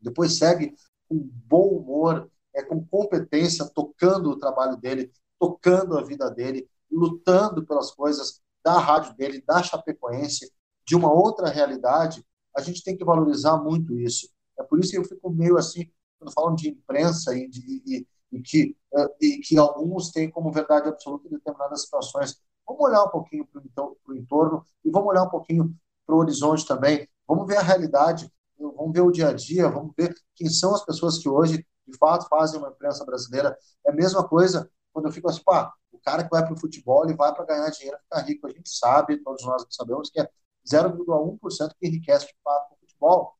[0.00, 0.74] depois segue
[1.08, 7.66] com bom humor, é, com competência, tocando o trabalho dele, tocando a vida dele, lutando
[7.66, 10.50] pelas coisas da rádio dele, da Chapecoense,
[10.86, 12.24] de uma outra realidade,
[12.56, 14.28] a gente tem que valorizar muito isso.
[14.58, 18.06] É por isso que eu fico meio assim, quando falam de imprensa e, de, e,
[18.32, 22.40] e que, é, e que alguns têm como verdade absoluta em determinadas situações.
[22.66, 23.60] Vamos olhar um pouquinho para
[24.06, 25.74] o entorno e vamos olhar um pouquinho
[26.06, 27.08] para o horizonte também.
[27.26, 30.84] Vamos ver a realidade, vamos ver o dia a dia, vamos ver quem são as
[30.84, 33.56] pessoas que hoje, de fato, fazem uma imprensa brasileira.
[33.86, 36.58] É a mesma coisa quando eu fico assim, pá, o cara que vai para o
[36.58, 38.46] futebol, ele vai para ganhar dinheiro, ficar rico.
[38.46, 40.30] A gente sabe, todos nós sabemos que é
[40.64, 43.34] 0,1% que enriquece de fato o futebol.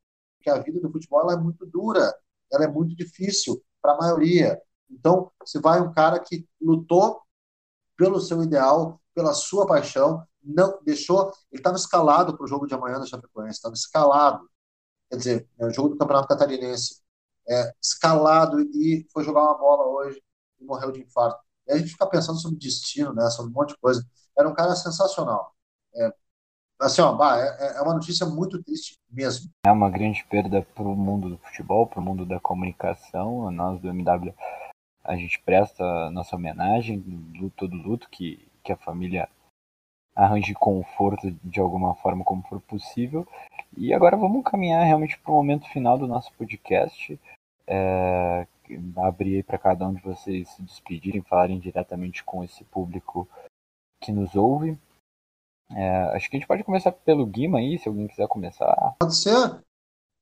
[0.45, 2.15] Porque a vida do futebol é muito dura,
[2.53, 4.61] ela é muito difícil para a maioria.
[4.91, 7.23] Então, se vai um cara que lutou
[7.97, 11.33] pelo seu ideal, pela sua paixão, não deixou.
[11.51, 14.51] Ele estava escalado para o jogo de amanhã da Chapecoense, estava escalado.
[15.11, 17.03] Quer dizer, é o jogo do Campeonato Catarinense.
[17.49, 20.23] É, escalado e foi jogar uma bola hoje
[20.61, 21.39] e morreu de infarto.
[21.67, 24.05] E a gente fica pensando sobre destino, né, sobre um monte de coisa.
[24.39, 25.55] Era um cara sensacional.
[25.95, 26.13] É,
[26.81, 29.51] assim, ó, bah, é, é, uma notícia muito triste mesmo.
[29.67, 33.51] É uma grande perda para o mundo do futebol, para o mundo da comunicação.
[33.51, 34.35] Nós do MW,
[35.03, 37.05] a gente presta nossa homenagem,
[37.39, 39.29] luto do luto, que, que a família
[40.15, 43.27] arranje conforto de alguma forma como for possível.
[43.77, 47.19] E agora vamos caminhar realmente para o momento final do nosso podcast.
[47.67, 48.47] É,
[48.97, 53.29] abrir para cada um de vocês se despedirem, falarem diretamente com esse público
[54.01, 54.79] que nos ouve.
[55.75, 58.97] É, acho que a gente pode começar pelo Guima aí, se alguém quiser começar.
[58.99, 59.63] Pode ser.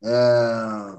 [0.03, 0.99] É...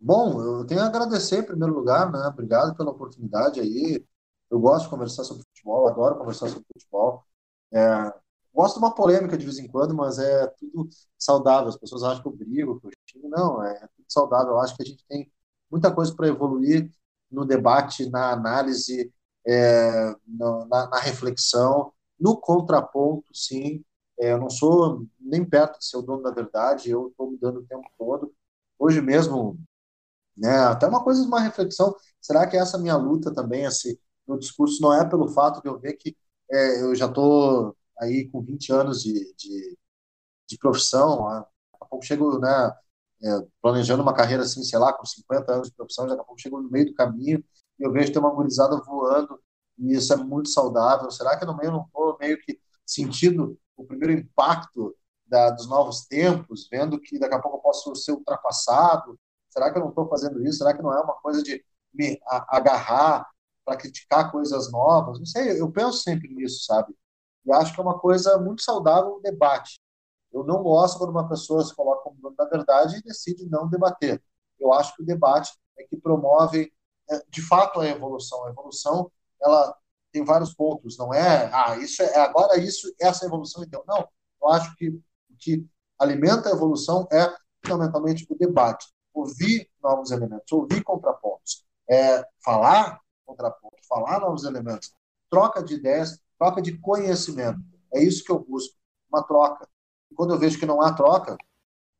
[0.00, 2.20] Bom, eu tenho a agradecer em primeiro lugar, né?
[2.28, 4.04] Obrigado pela oportunidade aí.
[4.50, 7.24] Eu gosto de conversar sobre futebol, adoro conversar sobre futebol.
[7.72, 8.12] É...
[8.54, 11.68] Gosto de uma polêmica de vez em quando, mas é tudo saudável.
[11.68, 13.28] As pessoas acham que eu brigo, que eu xingo.
[13.28, 14.52] Não, é tudo saudável.
[14.52, 15.30] Eu acho que a gente tem
[15.70, 16.90] muita coisa para evoluir
[17.30, 19.12] no debate, na análise,
[19.46, 23.84] é, na, na, reflexão, no contraponto, sim.
[24.20, 27.58] É, eu não sou nem perto de ser o dono da verdade, eu estou mudando
[27.60, 28.32] o tempo todo.
[28.78, 29.58] Hoje mesmo,
[30.36, 34.80] né, até uma coisa, uma reflexão, será que essa minha luta também, esse meu discurso,
[34.82, 36.16] não é pelo fato de eu ver que
[36.50, 39.78] é, eu já estou aí com 20 anos de, de,
[40.48, 41.46] de profissão, a
[41.90, 42.48] pouco chego, né,
[43.22, 43.28] é,
[43.62, 46.60] planejando uma carreira assim, sei lá, com 50 anos de profissão, daqui a pouco chego
[46.60, 47.42] no meio do caminho
[47.78, 49.40] e eu vejo ter uma gurizada voando
[49.78, 51.10] e isso é muito saudável.
[51.10, 54.94] Será que no meio não estou meio que sentindo o primeiro impacto
[55.26, 59.18] da, dos novos tempos, vendo que daqui a pouco eu posso ser ultrapassado?
[59.48, 60.58] Será que eu não estou fazendo isso?
[60.58, 63.28] Será que não é uma coisa de me agarrar
[63.64, 65.18] para criticar coisas novas?
[65.18, 66.94] Não sei, eu penso sempre nisso, sabe?
[67.44, 69.80] E acho que é uma coisa muito saudável o debate.
[70.32, 73.68] Eu não gosto quando uma pessoa se coloca como dono da verdade e decide não
[73.68, 74.22] debater.
[74.58, 76.72] Eu acho que o debate é que promove,
[77.10, 78.44] é, de fato, a evolução.
[78.44, 79.10] A evolução,
[79.42, 79.76] ela
[80.12, 80.96] tem vários pontos.
[80.98, 83.82] Não é, ah, isso é agora isso, essa evolução então.
[83.86, 84.08] Não.
[84.40, 85.02] Eu acho que o
[85.38, 85.66] que
[85.98, 87.28] alimenta a evolução é
[87.64, 94.92] fundamentalmente o debate, ouvir novos elementos, ouvir contrapontos, é, falar contraponto, falar novos elementos,
[95.28, 97.60] troca de ideias, troca de conhecimento.
[97.92, 98.74] É isso que eu busco,
[99.12, 99.68] uma troca.
[100.10, 101.36] E quando eu vejo que não há troca,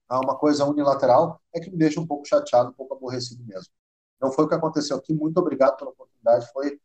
[0.08, 3.72] há uma coisa unilateral, é que me deixa um pouco chateado, um pouco aborrecido mesmo.
[4.20, 5.14] Não foi o que aconteceu aqui.
[5.14, 6.50] Muito obrigado pela oportunidade.
[6.52, 6.80] Foi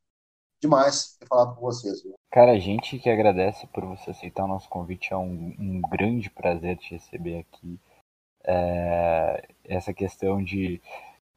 [0.63, 2.01] demais ter falado com vocês.
[2.01, 2.13] Viu?
[2.31, 5.13] Cara, a gente que agradece por você aceitar o nosso convite.
[5.13, 7.79] É um, um grande prazer te receber aqui.
[8.45, 10.81] É, essa questão de,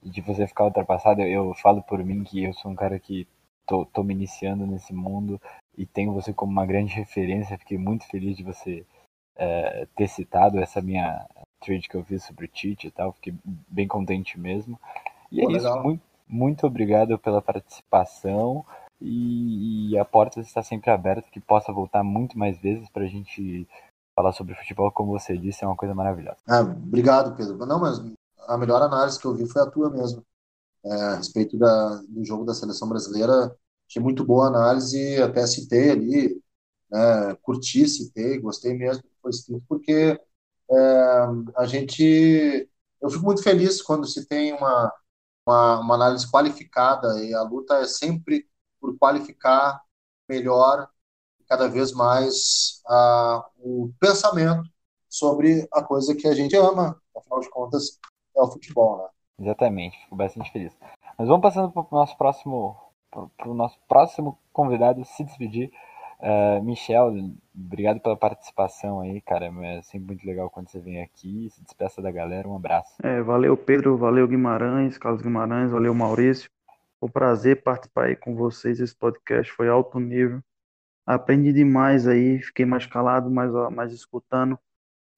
[0.02, 3.28] de você ficar ultrapassado, eu, eu, falo por mim que eu sou um cara que
[3.66, 5.40] tô, tô me iniciando nesse mundo
[5.76, 7.58] e tenho você como uma grande referência.
[7.58, 8.86] Fiquei muito feliz de você
[9.36, 11.26] é, ter citado essa minha
[11.60, 14.78] trade que eu fiz sobre o Tite e tal, fiquei bem contente mesmo.
[15.30, 18.64] E Pô, é isso, muito, muito obrigado pela participação
[19.00, 23.08] e, e, a porta está sempre aberta, que possa voltar muito mais vezes para a
[23.08, 23.68] gente
[24.14, 26.38] falar sobre futebol, como você disse, é uma coisa maravilhosa.
[26.48, 27.66] Ah, obrigado, Pedro.
[27.66, 28.02] Não, mas
[28.48, 30.24] a melhor análise que eu vi foi a tua mesmo.
[30.84, 33.54] é, a respeito da, do jogo da seleção brasileira.
[33.88, 36.42] Achei muito boa a análise, até citei ali,
[36.90, 40.20] né, curti, citei, gostei mesmo do que foi escrito, porque
[40.70, 40.76] é,
[41.56, 42.68] a gente.
[43.00, 44.92] Eu fico muito feliz quando se tem uma,
[45.46, 48.46] uma, uma análise qualificada e a luta é sempre
[48.86, 49.82] por qualificar
[50.28, 50.88] melhor,
[51.48, 54.68] cada vez mais a, o pensamento
[55.08, 57.98] sobre a coisa que a gente ama, afinal de contas,
[58.36, 59.08] é o futebol, né?
[59.38, 60.76] Exatamente, fico bastante feliz.
[61.18, 62.76] Mas vamos passando para o nosso próximo,
[63.10, 65.70] para o nosso próximo convidado se despedir.
[66.18, 67.12] Uh, Michel,
[67.54, 69.46] obrigado pela participação aí, cara.
[69.46, 71.50] É sempre muito legal quando você vem aqui.
[71.50, 72.48] Se despeça da galera.
[72.48, 72.94] Um abraço.
[73.02, 73.98] É, valeu, Pedro.
[73.98, 75.70] Valeu, Guimarães, Carlos Guimarães.
[75.70, 76.48] Valeu, Maurício.
[77.06, 78.80] Foi um prazer participar aí com vocês.
[78.80, 80.42] Esse podcast foi alto nível.
[81.06, 82.42] Aprendi demais aí.
[82.42, 84.58] Fiquei mais calado, mais, mais escutando.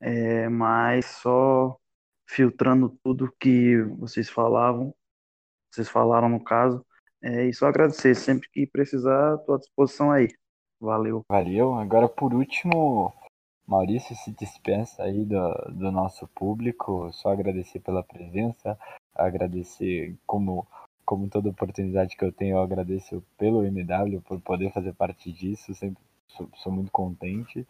[0.01, 1.79] É, mas só
[2.29, 4.95] filtrando tudo que vocês falavam.
[5.73, 6.85] Vocês falaram no caso.
[7.23, 8.15] É, e só agradecer.
[8.15, 10.29] Sempre que precisar, estou à disposição aí.
[10.79, 11.25] Valeu.
[11.27, 11.75] Valeu.
[11.75, 13.15] Agora, por último,
[13.67, 17.11] Maurício se dispensa aí do, do nosso público.
[17.13, 18.79] Só agradecer pela presença,
[19.15, 20.67] agradecer como
[21.09, 25.75] como toda oportunidade que eu tenho, eu agradeço pelo MW, por poder fazer parte disso,
[25.75, 27.67] sempre sou, sou muito contente.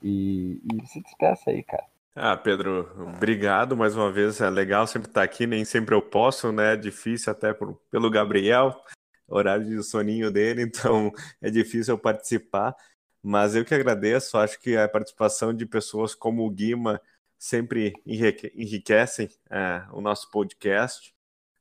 [0.00, 1.82] E, e, se despeça aí, cara.
[2.14, 4.40] Ah, Pedro, obrigado mais uma vez.
[4.40, 6.74] É legal sempre estar aqui, nem sempre eu posso, né?
[6.74, 8.80] É difícil até por, pelo Gabriel
[9.26, 11.12] horário de soninho dele, então
[11.42, 12.76] é difícil eu participar.
[13.20, 17.00] Mas eu que agradeço, acho que a participação de pessoas como o Guima
[17.36, 21.17] sempre enriquecem é, o nosso podcast.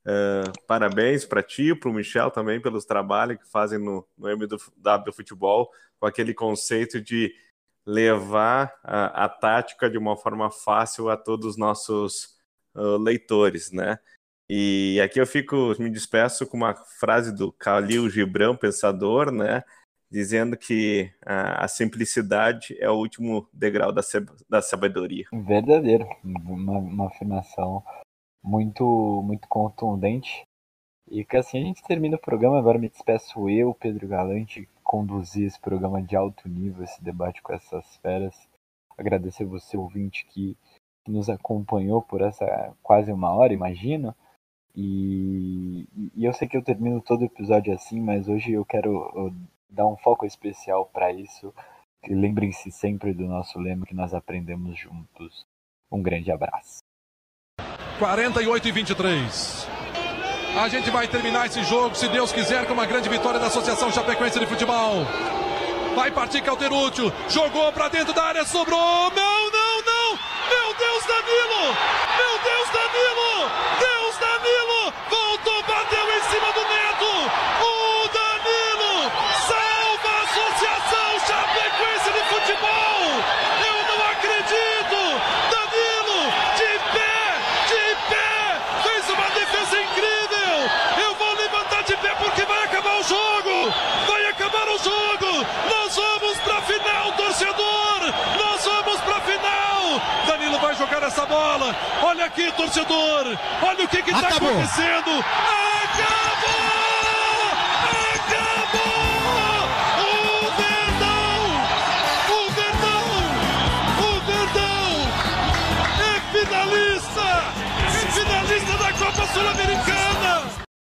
[0.07, 5.11] Uh, parabéns para ti para o Michel também pelos trabalhos que fazem no, no MW
[5.13, 7.35] Futebol, com aquele conceito de
[7.85, 12.37] levar a, a tática de uma forma fácil a todos os nossos
[12.73, 13.99] uh, leitores, né?
[14.49, 19.61] E aqui eu fico, me despeço com uma frase do Khalil Gibran, pensador, né?
[20.09, 24.01] Dizendo que a, a simplicidade é o último degrau da,
[24.49, 25.25] da sabedoria.
[25.33, 27.83] Verdadeiro, uma, uma afirmação
[28.43, 30.45] muito, muito contundente.
[31.09, 32.57] E que assim a gente termina o programa.
[32.57, 37.53] Agora me despeço eu, Pedro Galante, conduzir esse programa de alto nível, esse debate com
[37.53, 38.47] essas feras.
[38.97, 40.57] Agradecer você, ouvinte, que,
[41.05, 44.15] que nos acompanhou por essa quase uma hora, imagino.
[44.75, 49.33] E, e eu sei que eu termino todo episódio assim, mas hoje eu quero
[49.69, 51.53] dar um foco especial para isso.
[52.07, 55.45] Lembrem-se sempre do nosso lema que nós aprendemos juntos.
[55.91, 56.86] Um grande abraço.
[57.97, 59.67] 48 e 23.
[60.57, 63.91] A gente vai terminar esse jogo, se Deus quiser, com uma grande vitória da Associação
[63.91, 65.05] Chapecoense de Futebol.
[65.95, 69.11] Vai partir Calterúcio, jogou para dentro da área, sobrou.
[69.11, 70.19] Não, não, não!
[70.49, 71.75] Meu Deus, Danilo!
[72.17, 73.51] Meu Deus, Danilo!
[73.79, 74.93] Deus, Danilo!
[75.09, 77.11] Voltou, bateu em cima do Neto!
[77.61, 79.11] O Danilo
[79.47, 83.01] salva a Associação Chapecoense de Futebol!
[83.65, 84.99] Eu não acredito!
[85.49, 86.19] Danilo,
[86.57, 87.17] de pé,
[87.67, 88.61] de pé!
[88.83, 90.69] Fez uma defesa incrível!
[91.03, 93.73] Eu vou levantar de pé porque vai acabar o jogo!
[94.07, 95.45] Vai acabar o jogo!
[95.69, 98.13] Nós vamos pra final, torcedor!
[98.37, 100.01] Nós vamos pra final!
[100.25, 101.75] Danilo vai jogar essa bola!
[102.01, 103.37] Olha aqui, torcedor!
[103.61, 105.23] Olha o que que tá acontecendo!
[105.23, 106.26] Acabou!